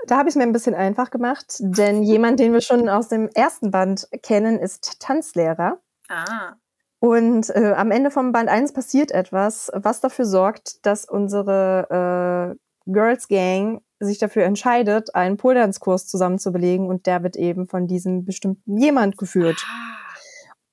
Da 0.07 0.17
habe 0.17 0.27
ich 0.27 0.33
es 0.33 0.35
mir 0.35 0.43
ein 0.43 0.53
bisschen 0.53 0.75
einfach 0.75 1.11
gemacht, 1.11 1.55
denn 1.59 2.03
jemand, 2.03 2.39
den 2.39 2.53
wir 2.53 2.61
schon 2.61 2.89
aus 2.89 3.07
dem 3.07 3.29
ersten 3.29 3.71
Band 3.71 4.07
kennen, 4.21 4.59
ist 4.59 4.99
Tanzlehrer. 4.99 5.79
Ah. 6.09 6.55
Und 6.99 7.49
äh, 7.49 7.73
am 7.75 7.91
Ende 7.91 8.11
vom 8.11 8.31
Band 8.31 8.49
1 8.49 8.73
passiert 8.73 9.11
etwas, 9.11 9.69
was 9.73 9.99
dafür 9.99 10.25
sorgt, 10.25 10.85
dass 10.85 11.05
unsere 11.05 12.55
äh, 12.87 12.91
Girls 12.91 13.27
Gang 13.27 13.81
sich 13.99 14.19
dafür 14.19 14.43
entscheidet, 14.43 15.13
einen 15.15 15.37
Pole-Dance-Kurs 15.37 16.07
zusammen 16.07 16.39
zu 16.39 16.51
belegen 16.51 16.87
und 16.87 17.05
der 17.05 17.23
wird 17.23 17.35
eben 17.35 17.67
von 17.67 17.87
diesem 17.87 18.25
bestimmten 18.25 18.77
jemand 18.77 19.17
geführt. 19.17 19.65
Ah. 19.65 19.93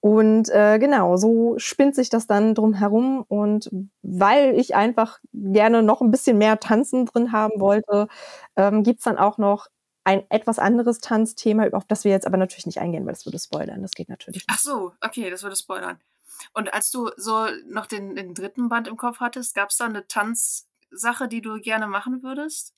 Und 0.00 0.49
äh, 0.49 0.78
genau, 0.78 1.16
so 1.16 1.54
spinnt 1.59 1.95
sich 1.95 2.09
das 2.09 2.26
dann 2.26 2.54
drum 2.54 2.75
herum. 2.75 3.25
Und 3.28 3.71
weil 4.02 4.59
ich 4.59 4.75
einfach 4.75 5.21
gerne 5.33 5.83
noch 5.83 6.00
ein 6.00 6.11
bisschen 6.11 6.38
mehr 6.38 6.59
Tanzen 6.59 7.07
drin 7.07 7.33
haben 7.33 7.61
wollte, 7.61 8.09
ähm, 8.57 8.83
gibt's 8.83 9.04
dann 9.04 9.19
auch 9.19 9.37
noch 9.38 9.69
ein 10.04 10.25
etwas 10.30 10.59
anderes 10.59 11.00
Tanzthema, 11.00 11.69
auf 11.73 11.85
das 11.85 12.04
wir 12.04 12.11
jetzt 12.11 12.26
aber 12.26 12.38
natürlich 12.38 12.66
nicht 12.66 12.80
eingehen, 12.80 13.04
weil 13.04 13.12
das 13.12 13.26
würde 13.26 13.38
spoilern. 13.38 13.83
Das 13.83 13.92
geht 13.92 14.09
natürlich 14.09 14.45
Ach 14.49 14.54
nicht. 14.54 14.62
so, 14.62 14.92
okay, 15.02 15.30
das 15.30 15.42
würde 15.42 15.57
spoilern. 15.57 16.00
Und 16.54 16.73
als 16.73 16.90
du 16.90 17.11
so 17.16 17.47
noch 17.69 17.87
den, 17.87 18.14
den 18.14 18.35
dritten 18.35 18.71
Band 18.71 18.88
im 18.88 18.97
Kopf 18.97 19.21
hattest, 19.21 19.54
gab 19.54 19.69
es 19.71 19.76
da 19.76 19.85
eine 19.85 20.07
Tanzsache, 20.07 21.28
die 21.28 21.42
du 21.42 21.61
gerne 21.61 21.87
machen 21.87 22.23
würdest? 22.23 22.75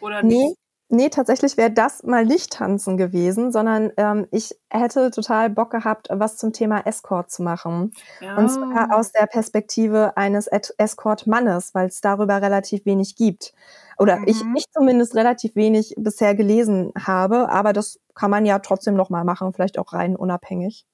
Oder 0.00 0.22
Nee, 0.22 0.46
nicht? 0.48 0.56
Nee, 0.92 1.08
tatsächlich 1.08 1.56
wäre 1.56 1.72
das 1.72 2.02
mal 2.04 2.24
nicht 2.24 2.52
tanzen 2.52 2.96
gewesen, 2.96 3.50
sondern 3.50 3.90
ähm, 3.96 4.28
ich 4.30 4.54
hätte 4.70 5.10
total 5.10 5.50
Bock 5.50 5.70
gehabt, 5.70 6.08
was 6.10 6.36
zum 6.36 6.52
Thema 6.52 6.86
Escort 6.86 7.30
zu 7.30 7.42
machen. 7.42 7.92
Ja. 8.20 8.36
Und 8.36 8.48
zwar 8.48 8.94
aus 8.94 9.10
der 9.12 9.26
Perspektive 9.26 10.16
eines 10.16 10.46
Escort-Mannes, 10.46 11.74
weil 11.74 11.88
es 11.88 12.00
darüber 12.00 12.40
relativ 12.40 12.84
wenig 12.86 13.16
gibt. 13.16 13.52
Oder 13.98 14.20
ich, 14.26 14.44
Mhm. 14.44 14.56
ich 14.56 14.64
zumindest 14.70 15.14
relativ 15.16 15.56
wenig 15.56 15.94
bisher 15.98 16.34
gelesen 16.34 16.92
habe, 16.98 17.48
aber 17.48 17.72
das 17.72 18.00
kann 18.14 18.30
man 18.30 18.46
ja 18.46 18.58
trotzdem 18.60 18.94
noch 18.94 19.10
mal 19.10 19.24
machen, 19.24 19.52
vielleicht 19.52 19.78
auch 19.78 19.92
rein 19.92 20.16
unabhängig. 20.16 20.86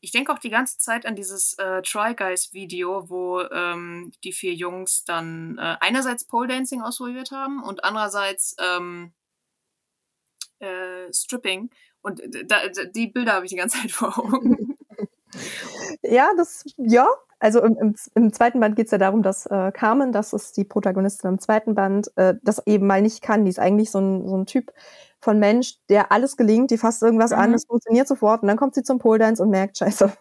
Ich 0.00 0.12
denke 0.12 0.32
auch 0.32 0.38
die 0.38 0.50
ganze 0.50 0.78
Zeit 0.78 1.06
an 1.06 1.16
dieses 1.16 1.54
äh, 1.58 1.82
Try 1.82 2.14
Guys 2.14 2.52
Video, 2.52 3.10
wo 3.10 3.40
ähm, 3.40 4.12
die 4.22 4.32
vier 4.32 4.54
Jungs 4.54 5.04
dann 5.04 5.58
äh, 5.58 5.76
einerseits 5.80 6.24
Pole 6.24 6.46
Dancing 6.46 6.82
ausprobiert 6.82 7.32
haben 7.32 7.62
und 7.62 7.82
andererseits 7.82 8.54
ähm, 8.60 9.12
äh, 10.60 11.12
Stripping. 11.12 11.70
Und 12.02 12.20
äh, 12.20 12.44
da, 12.46 12.56
die 12.94 13.08
Bilder 13.08 13.34
habe 13.34 13.46
ich 13.46 13.50
die 13.50 13.56
ganze 13.58 13.78
Zeit 13.80 13.90
vor 13.92 14.18
Augen. 14.18 14.76
Ja, 16.02 16.30
das, 16.36 16.64
ja. 16.76 17.06
Also 17.40 17.62
im, 17.62 17.76
im, 17.78 17.94
im 18.14 18.32
zweiten 18.32 18.58
Band 18.60 18.74
geht 18.76 18.86
es 18.86 18.92
ja 18.92 18.98
darum, 18.98 19.22
dass 19.22 19.46
äh, 19.46 19.70
Carmen, 19.72 20.10
das 20.12 20.32
ist 20.32 20.56
die 20.56 20.64
Protagonistin 20.64 21.30
im 21.30 21.38
zweiten 21.38 21.74
Band, 21.74 22.10
äh, 22.16 22.34
das 22.42 22.66
eben 22.66 22.86
mal 22.86 23.00
nicht 23.02 23.22
kann. 23.22 23.44
Die 23.44 23.50
ist 23.50 23.60
eigentlich 23.60 23.90
so 23.92 24.00
ein, 24.00 24.26
so 24.28 24.36
ein 24.36 24.46
Typ 24.46 24.72
von 25.20 25.38
Mensch, 25.38 25.76
der 25.88 26.10
alles 26.12 26.36
gelingt, 26.36 26.70
die 26.72 26.78
fasst 26.78 27.02
irgendwas 27.02 27.32
an, 27.32 27.50
Mhm. 27.50 27.54
es 27.54 27.64
funktioniert 27.66 28.08
sofort 28.08 28.42
und 28.42 28.48
dann 28.48 28.56
kommt 28.56 28.74
sie 28.74 28.82
zum 28.82 28.98
Pole 28.98 29.18
Dance 29.20 29.42
und 29.42 29.50
merkt, 29.50 29.78
scheiße, 29.78 30.12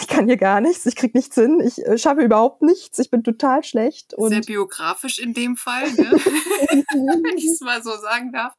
ich 0.00 0.08
kann 0.08 0.26
hier 0.26 0.36
gar 0.36 0.60
nichts, 0.60 0.86
ich 0.86 0.96
krieg 0.96 1.14
nichts 1.14 1.34
hin, 1.34 1.60
ich 1.60 1.84
äh, 1.86 1.98
schaffe 1.98 2.22
überhaupt 2.22 2.62
nichts, 2.62 2.98
ich 2.98 3.10
bin 3.10 3.22
total 3.24 3.62
schlecht. 3.64 4.14
Und 4.14 4.30
Sehr 4.30 4.40
biografisch 4.40 5.18
in 5.18 5.34
dem 5.34 5.56
Fall, 5.56 5.90
ne? 5.92 6.10
wenn 6.12 7.36
ich 7.36 7.46
es 7.46 7.60
mal 7.60 7.82
so 7.82 7.90
sagen 7.96 8.32
darf. 8.32 8.54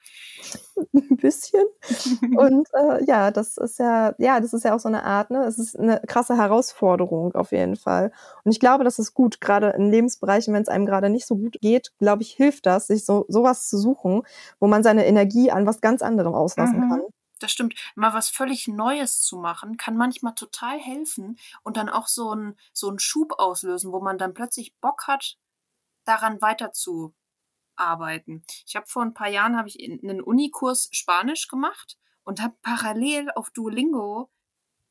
ein 0.93 1.17
bisschen. 1.17 1.63
Und 2.37 2.67
äh, 2.73 3.03
ja, 3.05 3.31
das 3.31 3.57
ist 3.57 3.79
ja, 3.79 4.13
ja, 4.17 4.39
das 4.39 4.53
ist 4.53 4.63
ja 4.65 4.75
auch 4.75 4.79
so 4.79 4.87
eine 4.87 5.03
Art, 5.03 5.29
ne? 5.31 5.43
Es 5.45 5.57
ist 5.59 5.77
eine 5.77 6.01
krasse 6.07 6.37
Herausforderung 6.37 7.33
auf 7.35 7.51
jeden 7.51 7.75
Fall. 7.75 8.11
Und 8.43 8.51
ich 8.51 8.59
glaube, 8.59 8.83
das 8.83 8.99
ist 8.99 9.13
gut, 9.13 9.41
gerade 9.41 9.69
in 9.77 9.91
Lebensbereichen, 9.91 10.53
wenn 10.53 10.63
es 10.63 10.69
einem 10.69 10.85
gerade 10.85 11.09
nicht 11.09 11.25
so 11.27 11.35
gut 11.35 11.57
geht, 11.61 11.91
glaube 11.99 12.23
ich, 12.23 12.31
hilft 12.31 12.65
das, 12.65 12.87
sich 12.87 13.05
so 13.05 13.25
sowas 13.27 13.67
zu 13.69 13.77
suchen, 13.77 14.23
wo 14.59 14.67
man 14.67 14.83
seine 14.83 15.05
Energie 15.05 15.51
an 15.51 15.65
was 15.65 15.81
ganz 15.81 16.01
anderem 16.01 16.33
auslassen 16.33 16.79
Mhm. 16.79 16.89
kann. 16.89 17.01
Das 17.41 17.51
stimmt. 17.51 17.73
Mal 17.95 18.13
was 18.13 18.29
völlig 18.29 18.67
Neues 18.67 19.21
zu 19.21 19.37
machen, 19.37 19.77
kann 19.77 19.97
manchmal 19.97 20.35
total 20.35 20.77
helfen 20.79 21.37
und 21.63 21.75
dann 21.77 21.89
auch 21.89 22.07
so 22.07 22.29
einen 22.31 22.57
so 22.73 22.93
Schub 22.97 23.33
auslösen, 23.39 23.91
wo 23.91 23.99
man 23.99 24.17
dann 24.17 24.33
plötzlich 24.33 24.75
Bock 24.79 25.07
hat, 25.07 25.37
daran 26.05 26.41
weiterzuarbeiten. 26.41 27.13
Ich 28.65 28.75
habe 28.75 28.87
vor 28.87 29.01
ein 29.03 29.13
paar 29.13 29.29
Jahren 29.29 29.57
habe 29.57 29.67
ich 29.69 29.79
in- 29.79 30.01
einen 30.07 30.21
Unikurs 30.21 30.89
Spanisch 30.91 31.47
gemacht 31.47 31.97
und 32.23 32.41
habe 32.41 32.55
parallel 32.61 33.31
auf 33.35 33.49
Duolingo 33.51 34.29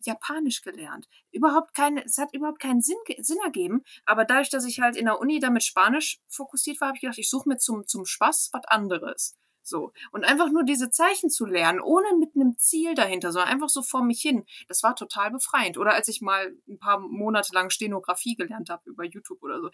Japanisch 0.04 0.62
gelernt. 0.62 1.08
Überhaupt 1.30 1.74
keine, 1.74 2.04
es 2.04 2.18
hat 2.18 2.32
überhaupt 2.34 2.60
keinen 2.60 2.80
Sinn, 2.80 2.96
Sinn 3.18 3.38
ergeben, 3.44 3.84
aber 4.06 4.24
dadurch, 4.24 4.50
dass 4.50 4.64
ich 4.64 4.80
halt 4.80 4.96
in 4.96 5.04
der 5.06 5.20
Uni 5.20 5.40
dann 5.40 5.52
mit 5.52 5.62
Spanisch 5.64 6.20
fokussiert 6.28 6.80
war, 6.80 6.88
habe 6.88 6.96
ich 6.96 7.02
gedacht, 7.02 7.18
ich 7.18 7.30
suche 7.30 7.48
mir 7.48 7.58
zum, 7.58 7.86
zum 7.86 8.06
Spaß 8.06 8.50
was 8.52 8.64
anderes. 8.66 9.36
So. 9.62 9.92
Und 10.12 10.24
einfach 10.24 10.50
nur 10.50 10.64
diese 10.64 10.90
Zeichen 10.90 11.30
zu 11.30 11.46
lernen, 11.46 11.80
ohne 11.80 12.16
mit 12.18 12.34
einem 12.34 12.56
Ziel 12.56 12.94
dahinter, 12.94 13.32
sondern 13.32 13.50
einfach 13.50 13.68
so 13.68 13.82
vor 13.82 14.02
mich 14.02 14.20
hin. 14.20 14.44
Das 14.68 14.82
war 14.82 14.96
total 14.96 15.30
befreiend. 15.30 15.78
Oder 15.78 15.92
als 15.92 16.08
ich 16.08 16.20
mal 16.20 16.54
ein 16.68 16.78
paar 16.78 16.98
Monate 16.98 17.52
lang 17.52 17.70
Stenografie 17.70 18.36
gelernt 18.36 18.70
habe 18.70 18.88
über 18.88 19.04
YouTube 19.04 19.42
oder 19.42 19.60
so, 19.60 19.70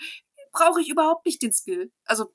brauche 0.53 0.81
ich 0.81 0.88
überhaupt 0.88 1.27
nicht 1.27 1.42
den 1.42 1.53
Skill. 1.53 1.92
Also 2.05 2.33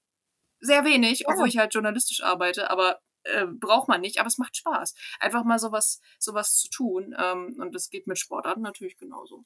sehr 0.60 0.86
wenig, 0.86 1.28
obwohl 1.28 1.48
ich 1.48 1.58
halt 1.58 1.74
journalistisch 1.74 2.24
arbeite, 2.24 2.70
aber 2.70 3.00
äh, 3.24 3.46
braucht 3.46 3.88
man 3.88 4.02
nicht, 4.02 4.20
aber 4.20 4.28
es 4.28 4.38
macht 4.38 4.56
Spaß. 4.56 4.96
Einfach 5.20 5.44
mal 5.44 5.60
sowas, 5.60 6.00
sowas 6.20 6.56
zu 6.56 6.70
tun. 6.70 7.16
Ähm, 7.20 7.58
und 7.60 7.76
das 7.76 7.90
geht 7.90 8.08
mit 8.08 8.20
Sportarten 8.20 8.62
natürlich 8.62 8.98
genauso. 8.98 9.44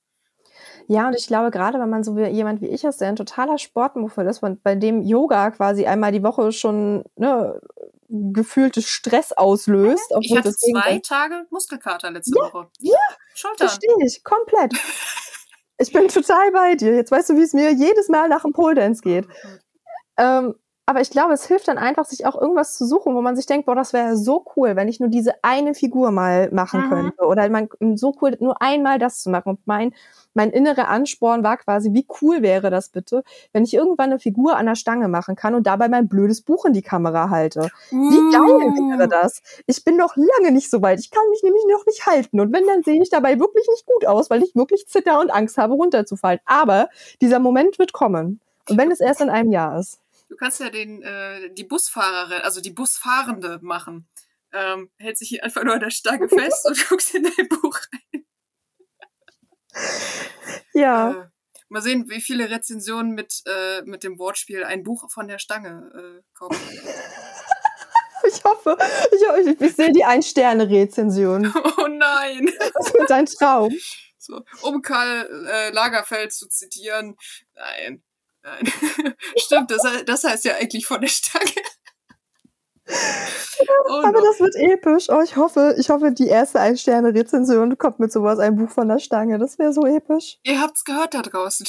Ja, 0.88 1.08
und 1.08 1.16
ich 1.16 1.28
glaube, 1.28 1.52
gerade 1.52 1.80
wenn 1.80 1.90
man 1.90 2.04
so 2.04 2.16
wie 2.16 2.28
jemand 2.28 2.62
wie 2.62 2.68
ich 2.68 2.84
ist, 2.84 3.02
der 3.02 3.10
ein 3.10 3.16
totaler 3.16 3.58
Sportmuffel 3.58 4.26
ist, 4.28 4.44
und 4.44 4.64
bei 4.64 4.76
dem 4.76 5.02
Yoga 5.02 5.52
quasi 5.52 5.86
einmal 5.86 6.12
die 6.12 6.24
Woche 6.24 6.52
schon 6.52 7.04
ne, 7.16 7.60
gefühltes 8.34 8.88
Stress 8.88 9.32
auslöst. 9.32 10.12
Ich 10.22 10.36
hatte 10.36 10.56
zwei 10.56 11.00
Tage 11.00 11.46
Muskelkater 11.50 12.12
letzte 12.12 12.36
Woche. 12.36 12.70
ja, 12.80 12.98
Schultern. 13.34 13.68
Verstehe 13.70 13.96
ich, 14.06 14.24
komplett. 14.24 14.74
Ich 15.78 15.92
bin 15.92 16.08
total 16.08 16.54
bei 16.54 16.76
dir. 16.76 16.96
Jetzt 16.96 17.12
weißt 17.12 17.32
du, 17.32 17.36
wie 17.36 17.42
es 17.42 17.52
mir 17.52 17.74
jedes 17.74 18.08
Mal 18.08 18.30
nach 18.30 18.44
dem 18.44 18.54
Pole 18.54 18.76
Dance 18.76 19.02
geht. 19.02 19.28
Ähm, 20.18 20.56
aber 20.88 21.02
ich 21.02 21.10
glaube, 21.10 21.34
es 21.34 21.46
hilft 21.48 21.68
dann 21.68 21.78
einfach, 21.78 22.06
sich 22.06 22.26
auch 22.26 22.40
irgendwas 22.40 22.78
zu 22.78 22.86
suchen, 22.86 23.16
wo 23.16 23.22
man 23.22 23.36
sich 23.36 23.46
denkt, 23.48 23.66
boah, 23.66 23.74
das 23.76 23.92
wäre 23.92 24.16
so 24.16 24.46
cool, 24.56 24.76
wenn 24.76 24.88
ich 24.88 25.00
nur 25.00 25.10
diese 25.10 25.34
eine 25.42 25.74
Figur 25.74 26.12
mal 26.12 26.50
machen 26.52 26.82
Mhm. 26.82 26.90
könnte. 26.90 27.24
Oder 27.26 27.50
man 27.50 27.70
so 27.96 28.14
cool, 28.22 28.38
nur 28.40 28.62
einmal 28.62 29.00
das 29.00 29.22
zu 29.24 29.30
machen. 29.32 29.50
Und 29.50 29.60
mein, 29.66 29.94
mein 30.36 30.52
innerer 30.52 30.88
Ansporn 30.88 31.44
war 31.44 31.58
quasi, 31.58 31.94
wie 31.94 32.06
cool 32.22 32.42
wäre 32.44 32.70
das 32.70 32.90
bitte, 32.90 33.24
wenn 33.52 33.64
ich 33.64 33.74
irgendwann 33.74 34.12
eine 34.12 34.20
Figur 34.20 34.58
an 34.58 34.68
der 34.68 34.76
Stange 34.76 35.08
machen 35.08 35.36
kann 35.36 35.56
und 35.56 35.66
dabei 35.66 35.88
mein 35.90 36.08
blödes 36.08 36.42
Buch 36.42 36.66
in 36.66 36.74
die 36.74 36.84
Kamera 36.84 37.30
halte. 37.32 37.70
Wie 37.90 38.32
geil 38.32 38.72
wäre 39.00 39.08
das? 39.08 39.42
Ich 39.66 39.84
bin 39.84 39.98
noch 39.98 40.16
lange 40.16 40.52
nicht 40.52 40.70
so 40.70 40.82
weit. 40.84 41.00
Ich 41.00 41.10
kann 41.10 41.24
mich 41.32 41.42
nämlich 41.42 41.64
noch 41.72 41.86
nicht 41.88 42.06
halten. 42.06 42.40
Und 42.40 42.54
wenn, 42.54 42.66
dann 42.68 42.84
sehe 42.84 43.02
ich 43.02 43.10
dabei 43.10 43.40
wirklich 43.40 43.68
nicht 43.70 43.86
gut 43.88 44.06
aus, 44.06 44.30
weil 44.30 44.44
ich 44.44 44.56
wirklich 44.56 44.88
zitter 44.88 45.20
und 45.20 45.32
Angst 45.32 45.58
habe, 45.58 45.74
runterzufallen. 45.74 46.40
Aber 46.46 46.90
dieser 47.22 47.40
Moment 47.40 47.80
wird 47.80 47.92
kommen. 47.92 48.40
Und 48.70 48.78
wenn 48.78 48.92
es 48.92 49.00
erst 49.00 49.22
in 49.22 49.30
einem 49.30 49.52
Jahr 49.52 49.80
ist. 49.80 50.00
Du 50.28 50.36
kannst 50.36 50.60
ja 50.60 50.70
den, 50.70 51.02
äh, 51.02 51.54
die 51.54 51.64
Busfahrerin, 51.64 52.42
also 52.42 52.62
die 52.62 52.72
Busfahrende 52.72 53.60
machen. 53.62 54.10
Ähm, 54.52 54.90
hält 54.98 55.18
sich 55.18 55.30
hier 55.30 55.44
einfach 55.44 55.64
nur 55.64 55.74
an 55.74 55.80
der 55.80 55.92
Stange 55.92 56.28
fest 56.30 56.66
und 56.66 56.90
guckst 56.90 57.14
in 57.14 57.24
dein 57.24 57.50
Buch 57.50 57.78
rein. 57.92 58.26
Ja, 60.74 61.12
Äh, 61.12 61.30
mal 61.70 61.82
sehen, 61.82 62.10
wie 62.10 62.22
viele 62.22 62.50
Rezensionen 62.50 63.14
mit, 63.14 63.44
äh, 63.46 63.82
mit 63.84 64.04
dem 64.04 64.18
Wortspiel 64.18 64.64
ein 64.64 64.84
Buch 64.84 65.10
von 65.12 65.28
der 65.28 65.40
Stange 65.40 65.92
äh, 65.94 66.24
kommen. 66.34 66.58
ich 68.28 68.44
hoffe, 68.44 68.78
ich, 68.80 69.28
hoffe, 69.28 69.42
ich, 69.42 69.62
ich 69.62 69.76
sehe 69.76 69.92
die 69.92 70.06
Ein-Sterne-Rezension. 70.06 71.54
oh 71.78 71.88
nein! 71.88 72.50
Das 72.74 72.94
wird 72.94 73.12
ein 73.12 73.26
Traum. 73.26 73.74
So, 74.18 74.42
um 74.62 74.82
Karl 74.82 75.46
äh, 75.48 75.70
Lagerfeld 75.70 76.34
zu 76.34 76.48
zitieren. 76.48 77.16
Nein, 77.54 77.74
nein. 77.84 78.04
Stimmt, 79.38 79.72
das, 79.72 79.82
das 80.06 80.24
heißt 80.24 80.46
ja 80.46 80.56
eigentlich 80.56 80.86
von 80.86 81.02
der 81.02 81.08
Stange. 81.08 81.52
oh 82.88 84.02
Aber 84.04 84.20
no. 84.20 84.26
das 84.26 84.40
wird 84.40 84.56
episch. 84.56 85.10
Oh, 85.10 85.22
ich 85.22 85.36
hoffe, 85.36 85.76
ich 85.78 85.90
hoffe, 85.90 86.12
die 86.12 86.28
erste 86.28 86.60
Ein-Sterne-Rezension 86.60 87.78
kommt 87.78 88.00
mit 88.00 88.12
sowas, 88.12 88.40
ein 88.40 88.56
Buch 88.56 88.70
von 88.70 88.88
der 88.88 89.00
Stange. 89.00 89.40
Das 89.40 89.58
wäre 89.58 89.74
so 89.74 89.86
episch. 89.86 90.38
Ihr 90.44 90.62
habt's 90.62 90.84
gehört 90.84 91.14
da 91.14 91.22
draußen. 91.22 91.66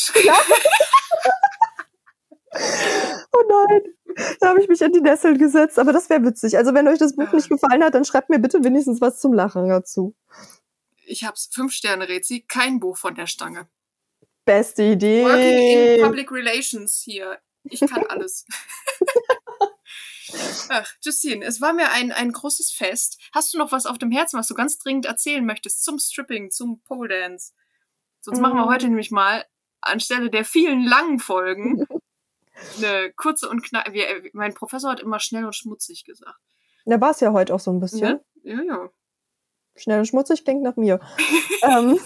Oh 3.32 3.42
nein, 3.48 3.82
da 4.40 4.48
habe 4.48 4.62
ich 4.62 4.68
mich 4.68 4.80
in 4.80 4.92
die 4.92 5.00
Nesseln 5.00 5.38
gesetzt, 5.38 5.78
aber 5.78 5.92
das 5.92 6.08
wäre 6.08 6.24
witzig. 6.24 6.56
Also 6.56 6.72
wenn 6.74 6.88
euch 6.88 6.98
das 6.98 7.16
Buch 7.16 7.30
nicht 7.32 7.48
gefallen 7.48 7.84
hat, 7.84 7.94
dann 7.94 8.04
schreibt 8.04 8.30
mir 8.30 8.38
bitte 8.38 8.64
wenigstens 8.64 9.00
was 9.00 9.20
zum 9.20 9.32
Lachen 9.32 9.68
dazu. 9.68 10.14
Ich 11.04 11.24
hab's. 11.24 11.48
Fünf 11.52 11.72
Sterne 11.72 12.08
Rezi, 12.08 12.44
kein 12.48 12.80
Buch 12.80 12.96
von 12.96 13.14
der 13.14 13.26
Stange. 13.26 13.68
Beste 14.46 14.82
Idee. 14.84 15.24
Working 15.24 15.98
in 15.98 16.02
Public 16.02 16.30
Relations 16.32 17.02
hier. 17.04 17.38
Ich 17.64 17.80
kann 17.80 18.06
alles. 18.08 18.46
Ach, 20.68 20.88
Justine, 21.02 21.44
es 21.44 21.60
war 21.60 21.72
mir 21.72 21.90
ein, 21.90 22.12
ein 22.12 22.32
großes 22.32 22.70
Fest. 22.72 23.20
Hast 23.32 23.52
du 23.52 23.58
noch 23.58 23.72
was 23.72 23.86
auf 23.86 23.98
dem 23.98 24.10
Herzen, 24.10 24.38
was 24.38 24.46
du 24.48 24.54
ganz 24.54 24.78
dringend 24.78 25.04
erzählen 25.06 25.44
möchtest 25.44 25.84
zum 25.84 25.98
Stripping, 25.98 26.50
zum 26.50 26.80
Pole 26.82 27.08
Dance? 27.08 27.52
Sonst 28.20 28.40
machen 28.40 28.56
wir 28.56 28.66
Mm. 28.66 28.68
heute 28.70 28.86
nämlich 28.88 29.10
mal 29.10 29.44
anstelle 29.80 30.30
der 30.30 30.44
vielen 30.44 30.84
langen 30.84 31.18
Folgen 31.18 31.86
eine 32.78 33.12
kurze 33.14 33.48
und. 33.48 33.70
Wir, 33.72 34.30
mein 34.32 34.54
Professor 34.54 34.90
hat 34.90 35.00
immer 35.00 35.20
schnell 35.20 35.44
und 35.44 35.54
schmutzig 35.54 36.04
gesagt. 36.04 36.38
Da 36.84 37.00
war 37.00 37.10
es 37.10 37.20
ja 37.20 37.32
heute 37.32 37.52
auch 37.52 37.60
so 37.60 37.72
ein 37.72 37.80
bisschen. 37.80 38.20
Ja, 38.44 38.54
ja. 38.54 38.62
ja. 38.62 38.90
Schnell 39.76 39.98
und 39.98 40.06
schmutzig 40.06 40.44
klingt 40.44 40.62
nach 40.62 40.76
mir. 40.76 41.00
ähm, 41.62 41.98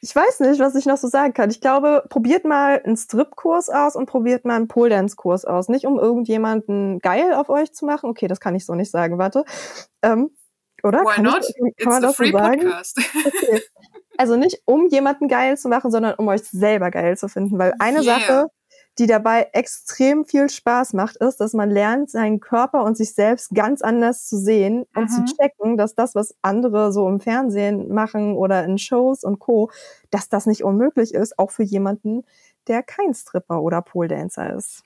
ich 0.00 0.14
weiß 0.14 0.40
nicht, 0.40 0.60
was 0.60 0.74
ich 0.74 0.86
noch 0.86 0.96
so 0.96 1.08
sagen 1.08 1.34
kann. 1.34 1.50
Ich 1.50 1.60
glaube, 1.60 2.04
probiert 2.08 2.44
mal 2.44 2.80
einen 2.84 2.96
Strip-Kurs 2.96 3.68
aus 3.68 3.96
und 3.96 4.06
probiert 4.06 4.44
mal 4.44 4.56
einen 4.56 4.68
Pole-Dance-Kurs 4.68 5.44
aus. 5.44 5.68
Nicht 5.68 5.86
um 5.86 5.98
irgendjemanden 5.98 6.98
geil 7.00 7.34
auf 7.34 7.48
euch 7.48 7.72
zu 7.72 7.86
machen. 7.86 8.10
Okay, 8.10 8.28
das 8.28 8.40
kann 8.40 8.54
ich 8.54 8.66
so 8.66 8.74
nicht 8.74 8.90
sagen. 8.90 9.18
Warte. 9.18 9.44
Ähm, 10.02 10.30
oder? 10.82 11.00
Why 11.00 11.14
kann 11.14 11.24
not? 11.24 11.46
Ich, 11.48 11.54
kann 11.56 11.68
It's 11.76 11.86
man 11.86 12.02
das 12.02 12.16
so 12.16 12.22
free 12.22 12.32
sagen? 12.32 12.60
podcast. 12.60 12.98
Okay. 13.26 13.62
Also 14.16 14.36
nicht 14.36 14.60
um 14.66 14.86
jemanden 14.88 15.28
geil 15.28 15.56
zu 15.56 15.68
machen, 15.68 15.90
sondern 15.90 16.14
um 16.16 16.28
euch 16.28 16.42
selber 16.42 16.90
geil 16.90 17.16
zu 17.16 17.28
finden. 17.28 17.58
Weil 17.58 17.74
eine 17.78 18.02
Yeah. 18.02 18.18
Sache, 18.18 18.46
die 18.98 19.06
dabei 19.06 19.48
extrem 19.52 20.24
viel 20.24 20.48
Spaß 20.50 20.92
macht, 20.92 21.16
ist, 21.16 21.38
dass 21.40 21.52
man 21.54 21.70
lernt, 21.70 22.10
seinen 22.10 22.40
Körper 22.40 22.84
und 22.84 22.96
sich 22.96 23.14
selbst 23.14 23.50
ganz 23.54 23.82
anders 23.82 24.26
zu 24.26 24.36
sehen 24.36 24.84
und 24.94 25.08
Mhm. 25.08 25.10
zu 25.10 25.22
checken, 25.24 25.76
dass 25.76 25.94
das, 25.94 26.14
was 26.14 26.34
andere 26.42 26.92
so 26.92 27.08
im 27.08 27.20
Fernsehen 27.20 27.92
machen 27.94 28.36
oder 28.36 28.64
in 28.64 28.78
Shows 28.78 29.24
und 29.24 29.38
Co., 29.38 29.70
dass 30.10 30.28
das 30.28 30.46
nicht 30.46 30.64
unmöglich 30.64 31.14
ist, 31.14 31.38
auch 31.38 31.50
für 31.50 31.62
jemanden, 31.62 32.24
der 32.68 32.82
kein 32.82 33.14
Stripper 33.14 33.62
oder 33.62 33.80
Pole 33.82 34.08
Dancer 34.08 34.54
ist. 34.54 34.82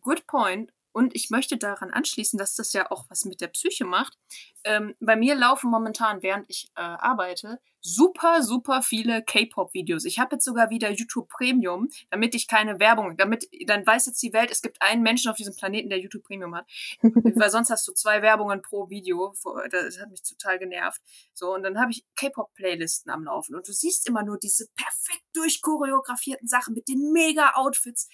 Good 0.00 0.26
point. 0.26 0.70
Und 0.96 1.14
ich 1.14 1.28
möchte 1.28 1.58
daran 1.58 1.90
anschließen, 1.90 2.38
dass 2.38 2.54
das 2.54 2.72
ja 2.72 2.90
auch 2.90 3.04
was 3.10 3.26
mit 3.26 3.42
der 3.42 3.48
Psyche 3.48 3.84
macht. 3.84 4.16
Ähm, 4.64 4.94
bei 4.98 5.14
mir 5.14 5.34
laufen 5.34 5.70
momentan, 5.70 6.22
während 6.22 6.48
ich 6.48 6.70
äh, 6.74 6.80
arbeite, 6.80 7.60
super, 7.82 8.42
super 8.42 8.80
viele 8.80 9.22
K-Pop-Videos. 9.22 10.06
Ich 10.06 10.18
habe 10.18 10.36
jetzt 10.36 10.46
sogar 10.46 10.70
wieder 10.70 10.90
YouTube 10.90 11.28
Premium, 11.28 11.90
damit 12.08 12.34
ich 12.34 12.48
keine 12.48 12.80
Werbung, 12.80 13.18
damit, 13.18 13.46
dann 13.66 13.86
weiß 13.86 14.06
jetzt 14.06 14.22
die 14.22 14.32
Welt, 14.32 14.50
es 14.50 14.62
gibt 14.62 14.80
einen 14.80 15.02
Menschen 15.02 15.30
auf 15.30 15.36
diesem 15.36 15.54
Planeten, 15.54 15.90
der 15.90 16.00
YouTube 16.00 16.22
Premium 16.22 16.54
hat. 16.54 16.66
Weil 17.02 17.50
sonst 17.50 17.68
hast 17.68 17.86
du 17.86 17.92
zwei 17.92 18.22
Werbungen 18.22 18.62
pro 18.62 18.88
Video. 18.88 19.34
Das 19.70 20.00
hat 20.00 20.10
mich 20.10 20.22
total 20.22 20.58
genervt. 20.58 21.02
So, 21.34 21.52
und 21.52 21.62
dann 21.62 21.78
habe 21.78 21.90
ich 21.90 22.06
K-Pop-Playlisten 22.16 23.12
am 23.12 23.24
Laufen. 23.24 23.54
Und 23.54 23.68
du 23.68 23.72
siehst 23.74 24.08
immer 24.08 24.22
nur 24.22 24.38
diese 24.38 24.66
perfekt 24.74 25.26
durchchoreografierten 25.34 26.48
Sachen 26.48 26.72
mit 26.72 26.88
den 26.88 27.12
Mega-Outfits, 27.12 28.08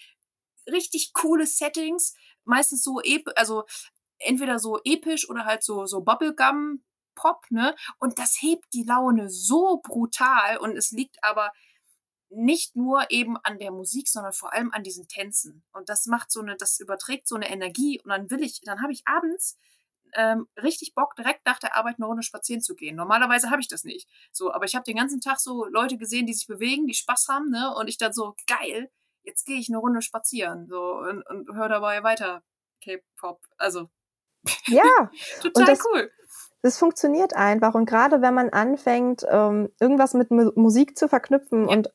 richtig 0.71 1.13
coole 1.13 1.47
Settings, 1.47 2.15
meistens 2.45 2.83
so, 2.83 3.01
also 3.37 3.65
entweder 4.19 4.59
so 4.59 4.79
episch 4.85 5.29
oder 5.29 5.45
halt 5.45 5.63
so, 5.63 5.87
so 5.87 6.03
Bubblegum 6.03 6.83
Pop, 7.15 7.45
ne? 7.51 7.75
Und 7.99 8.19
das 8.19 8.41
hebt 8.41 8.65
die 8.73 8.85
Laune 8.85 9.29
so 9.29 9.81
brutal 9.83 10.57
und 10.59 10.77
es 10.77 10.91
liegt 10.93 11.17
aber 11.23 11.51
nicht 12.31 12.77
nur 12.77 13.11
eben 13.11 13.37
an 13.37 13.59
der 13.59 13.71
Musik, 13.71 14.09
sondern 14.09 14.33
vor 14.33 14.53
allem 14.53 14.73
an 14.73 14.83
diesen 14.83 15.07
Tänzen. 15.07 15.63
Und 15.73 15.89
das 15.89 16.07
macht 16.07 16.31
so 16.31 16.41
eine, 16.41 16.57
das 16.57 16.81
überträgt 16.81 17.29
so 17.29 17.35
eine 17.35 17.51
Energie 17.51 18.01
und 18.03 18.11
dann 18.11 18.31
will 18.31 18.43
ich, 18.43 18.61
dann 18.63 18.81
habe 18.83 18.93
ich 18.93 19.03
abends 19.07 19.59
ähm, 20.15 20.47
richtig 20.63 20.95
Bock, 20.95 21.15
direkt 21.17 21.47
nach 21.47 21.59
der 21.59 21.77
Arbeit 21.77 21.97
eine 21.99 22.07
Runde 22.07 22.23
spazieren 22.23 22.63
zu 22.63 22.75
gehen. 22.75 22.97
Normalerweise 22.97 23.51
habe 23.51 23.61
ich 23.61 23.69
das 23.69 23.85
nicht. 23.85 24.09
So, 24.31 24.53
aber 24.53 24.65
ich 24.65 24.75
habe 24.75 24.85
den 24.85 24.97
ganzen 24.97 25.21
Tag 25.21 25.41
so 25.41 25.67
Leute 25.67 25.99
gesehen, 25.99 26.27
die 26.27 26.35
sich 26.35 26.47
bewegen, 26.47 26.87
die 26.87 26.95
Spaß 26.95 27.29
haben, 27.29 27.51
ne? 27.51 27.75
Und 27.75 27.89
ich 27.89 27.99
dann 27.99 28.13
so, 28.13 28.35
geil, 28.47 28.91
jetzt 29.23 29.45
gehe 29.47 29.59
ich 29.59 29.69
eine 29.69 29.79
Runde 29.79 30.03
spazieren 30.03 30.67
so 30.69 30.81
und, 30.99 31.23
und 31.29 31.55
höre 31.55 31.69
dabei 31.69 32.03
weiter 32.03 32.43
K-Pop. 32.85 33.41
Also 33.59 33.89
Ja, 34.67 35.11
total 35.43 35.67
das- 35.67 35.85
cool. 35.93 36.11
das 36.63 36.79
funktioniert 36.79 37.35
einfach. 37.35 37.75
Und 37.75 37.87
gerade 37.87 38.23
wenn 38.23 38.35
man 38.35 38.51
anfängt, 38.51 39.25
ähm, 39.29 39.69
irgendwas 39.81 40.15
mit 40.15 40.31
Mu 40.31 40.51
Musik 40.57 40.97
zu 40.99 41.09
verknüpfen 41.09 41.69
Ja. 41.69 41.77
und 41.77 41.93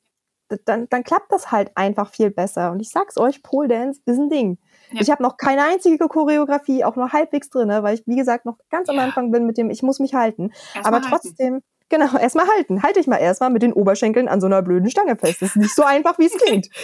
dann, 0.64 0.88
dann 0.88 1.04
klappt 1.04 1.30
das 1.34 1.52
halt 1.52 1.76
einfach 1.76 2.10
viel 2.10 2.32
besser. 2.32 2.72
Und 2.72 2.80
ich 2.80 2.90
sag's 2.90 3.18
euch, 3.18 3.44
Pole 3.44 3.68
Dance 3.68 4.00
ist 4.06 4.18
ein 4.18 4.30
Ding. 4.30 4.58
Ja. 4.92 5.02
Ich 5.02 5.12
habe 5.12 5.22
noch 5.22 5.36
keine 5.36 5.64
einzige 5.66 6.08
Choreografie, 6.08 6.86
auch 6.86 6.96
nur 6.96 7.12
halbwegs 7.12 7.50
drinne, 7.50 7.84
weil 7.84 7.96
ich, 7.96 8.08
wie 8.08 8.16
gesagt, 8.16 8.46
noch 8.46 8.58
ganz 8.70 8.88
am 8.88 8.96
Ja. 8.96 9.04
Anfang 9.04 9.30
bin 9.32 9.46
mit 9.46 9.58
dem, 9.58 9.70
ich 9.70 9.84
muss 9.84 10.00
mich 10.00 10.14
halten. 10.14 10.52
Erst 10.74 10.88
Aber 10.88 11.02
mal 11.02 11.12
halten. 11.12 11.64
Genau, 11.90 12.18
erstmal 12.18 12.48
halten. 12.48 12.84
Halte 12.84 13.00
ich 13.00 13.08
mal 13.08 13.18
erstmal 13.18 13.50
mit 13.50 13.62
den 13.62 13.74
Oberschenkeln 13.74 14.28
an 14.28 14.40
so 14.42 14.48
einer 14.48 14.62
blöden 14.62 14.90
Stange 14.90 15.16
fest. 15.16 15.42
Das 15.42 15.50
ist 15.50 15.56
nicht 15.58 15.76
so 15.76 15.84
einfach, 15.84 16.18
wie 16.20 16.26
es 16.26 16.34
klingt. 16.38 16.68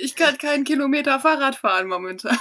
Ich 0.00 0.14
kann 0.14 0.38
keinen 0.38 0.64
Kilometer 0.64 1.18
Fahrrad 1.20 1.56
fahren 1.56 1.88
momentan. 1.88 2.38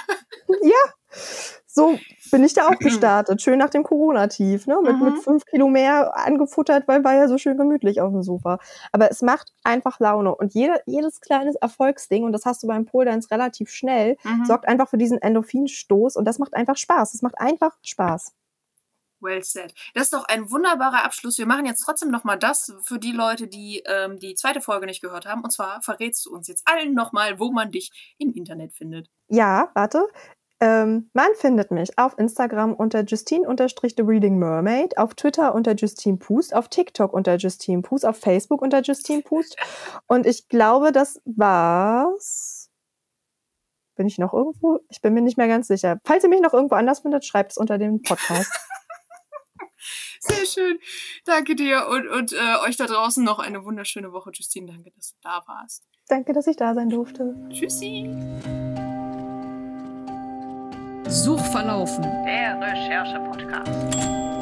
So 1.66 2.00
bin 2.32 2.44
ich 2.44 2.54
da 2.54 2.68
auch 2.68 2.78
gestartet. 2.80 3.42
Schön 3.42 3.60
nach 3.60 3.70
dem 3.70 3.84
Corona-Tief, 3.84 4.68
ne? 4.68 4.80
Mit, 4.84 4.96
Mhm. 4.98 5.04
mit 5.06 5.24
fünf 5.24 5.46
Kilo 5.46 5.68
mehr 5.68 6.16
angefuttert, 6.18 6.88
weil 6.88 7.04
war 7.04 7.14
ja 7.14 7.28
so 7.28 7.38
schön 7.38 7.58
gemütlich 7.58 8.02
auf 8.02 8.12
dem 8.12 8.24
Sofa. 8.24 8.60
Aber 8.92 9.12
es 9.12 9.22
macht 9.22 9.52
einfach 9.64 10.00
Laune. 10.00 10.34
Und 10.36 10.54
jede, 10.54 10.82
jedes 10.86 11.20
kleines 11.22 11.56
Erfolgsding, 11.56 12.24
und 12.24 12.32
das 12.32 12.46
hast 12.46 12.64
du 12.64 12.68
beim 12.68 12.86
Pole 12.86 13.06
Dance 13.06 13.30
relativ 13.32 13.70
schnell, 13.70 14.18
Mhm. 14.24 14.46
sorgt 14.46 14.68
einfach 14.68 14.90
für 14.90 14.98
diesen 14.98 15.22
Endorphinstoß 15.22 16.16
und 16.16 16.26
das 16.26 16.40
macht 16.40 16.54
einfach 16.54 16.78
Spaß. 16.78 17.14
Es 17.14 17.22
macht 17.22 17.38
einfach 17.40 17.72
Spaß. 17.84 18.34
Well 19.20 19.44
said. 19.44 19.74
Das 19.94 20.04
ist 20.04 20.14
doch 20.14 20.26
ein 20.26 20.52
wunderbarer 20.52 21.04
Abschluss. 21.04 21.38
Wir 21.38 21.46
machen 21.46 21.66
jetzt 21.66 21.82
trotzdem 21.82 22.12
noch 22.12 22.24
mal 22.24 22.38
das 22.38 22.74
für 22.84 23.00
die 23.00 23.12
Leute, 23.12 23.48
die 23.48 23.84
ähm, 23.86 24.20
die 24.20 24.36
zweite 24.36 24.62
Folge 24.62 24.86
nicht 24.86 25.02
gehört 25.02 25.26
haben. 25.26 25.44
Und 25.44 25.52
zwar 25.52 25.82
verrätst 25.82 26.26
du 26.26 26.34
uns 26.34 26.48
jetzt 26.48 26.68
allen 26.68 26.94
noch 26.94 27.12
mal, 27.12 27.40
wo 27.40 27.52
man 27.52 27.72
dich 27.72 27.92
im 28.18 28.34
Internet 28.34 28.74
findet. 28.74 29.10
Ja, 29.28 29.72
warte. 29.74 30.08
Ähm, 30.60 31.12
man 31.14 31.28
findet 31.36 31.70
mich 31.70 31.98
auf 32.00 32.18
Instagram 32.18 32.74
unter 32.74 33.02
Justine-The 33.02 34.02
Reading 34.02 34.40
Mermaid, 34.40 34.98
auf 34.98 35.14
Twitter 35.14 35.54
unter 35.54 35.76
Justine 35.76 36.18
Pust, 36.18 36.56
auf 36.56 36.68
TikTok 36.68 37.14
unter 37.14 37.36
Justine 37.36 37.84
Pust, 37.84 38.06
auf 38.06 38.18
Facebook 38.18 38.64
unter 38.64 38.82
Justine 38.82 39.22
Pust. 39.22 39.56
Und 40.08 40.26
ich 40.26 40.48
glaube, 40.48 40.92
das 40.92 41.22
war's. 41.26 42.72
Bin 43.96 44.08
ich 44.08 44.18
noch 44.18 44.34
irgendwo? 44.34 44.80
Ich 44.90 45.02
bin 45.02 45.14
mir 45.14 45.22
nicht 45.22 45.38
mehr 45.38 45.48
ganz 45.48 45.68
sicher. 45.68 46.00
Falls 46.04 46.24
ihr 46.24 46.30
mich 46.30 46.42
noch 46.42 46.54
irgendwo 46.54 46.76
anders 46.76 47.00
findet, 47.00 47.26
schreibt 47.26 47.52
es 47.52 47.58
unter 47.58 47.78
dem 47.78 48.02
Podcast. 48.02 48.52
Sehr 50.20 50.46
schön. 50.46 50.80
Danke 51.26 51.56
dir 51.56 51.88
und, 51.88 52.08
und 52.08 52.34
äh, 52.34 52.68
euch 52.68 52.78
da 52.78 52.86
draußen 52.86 53.24
noch 53.24 53.40
eine 53.40 53.64
wunderschöne 53.64 54.12
Woche. 54.12 54.32
Justine, 54.34 54.68
danke, 54.68 54.92
dass 54.96 55.12
du 55.12 55.18
da 55.22 55.44
warst. 55.48 55.84
Danke, 56.08 56.34
dass 56.34 56.48
ich 56.48 56.56
da 56.56 56.74
sein 56.74 56.90
durfte. 56.90 57.36
Tschüssi. 57.50 58.10
Suchverlaufen. 61.10 62.04
Der 62.26 62.60
Recherche-Podcast. 62.60 64.37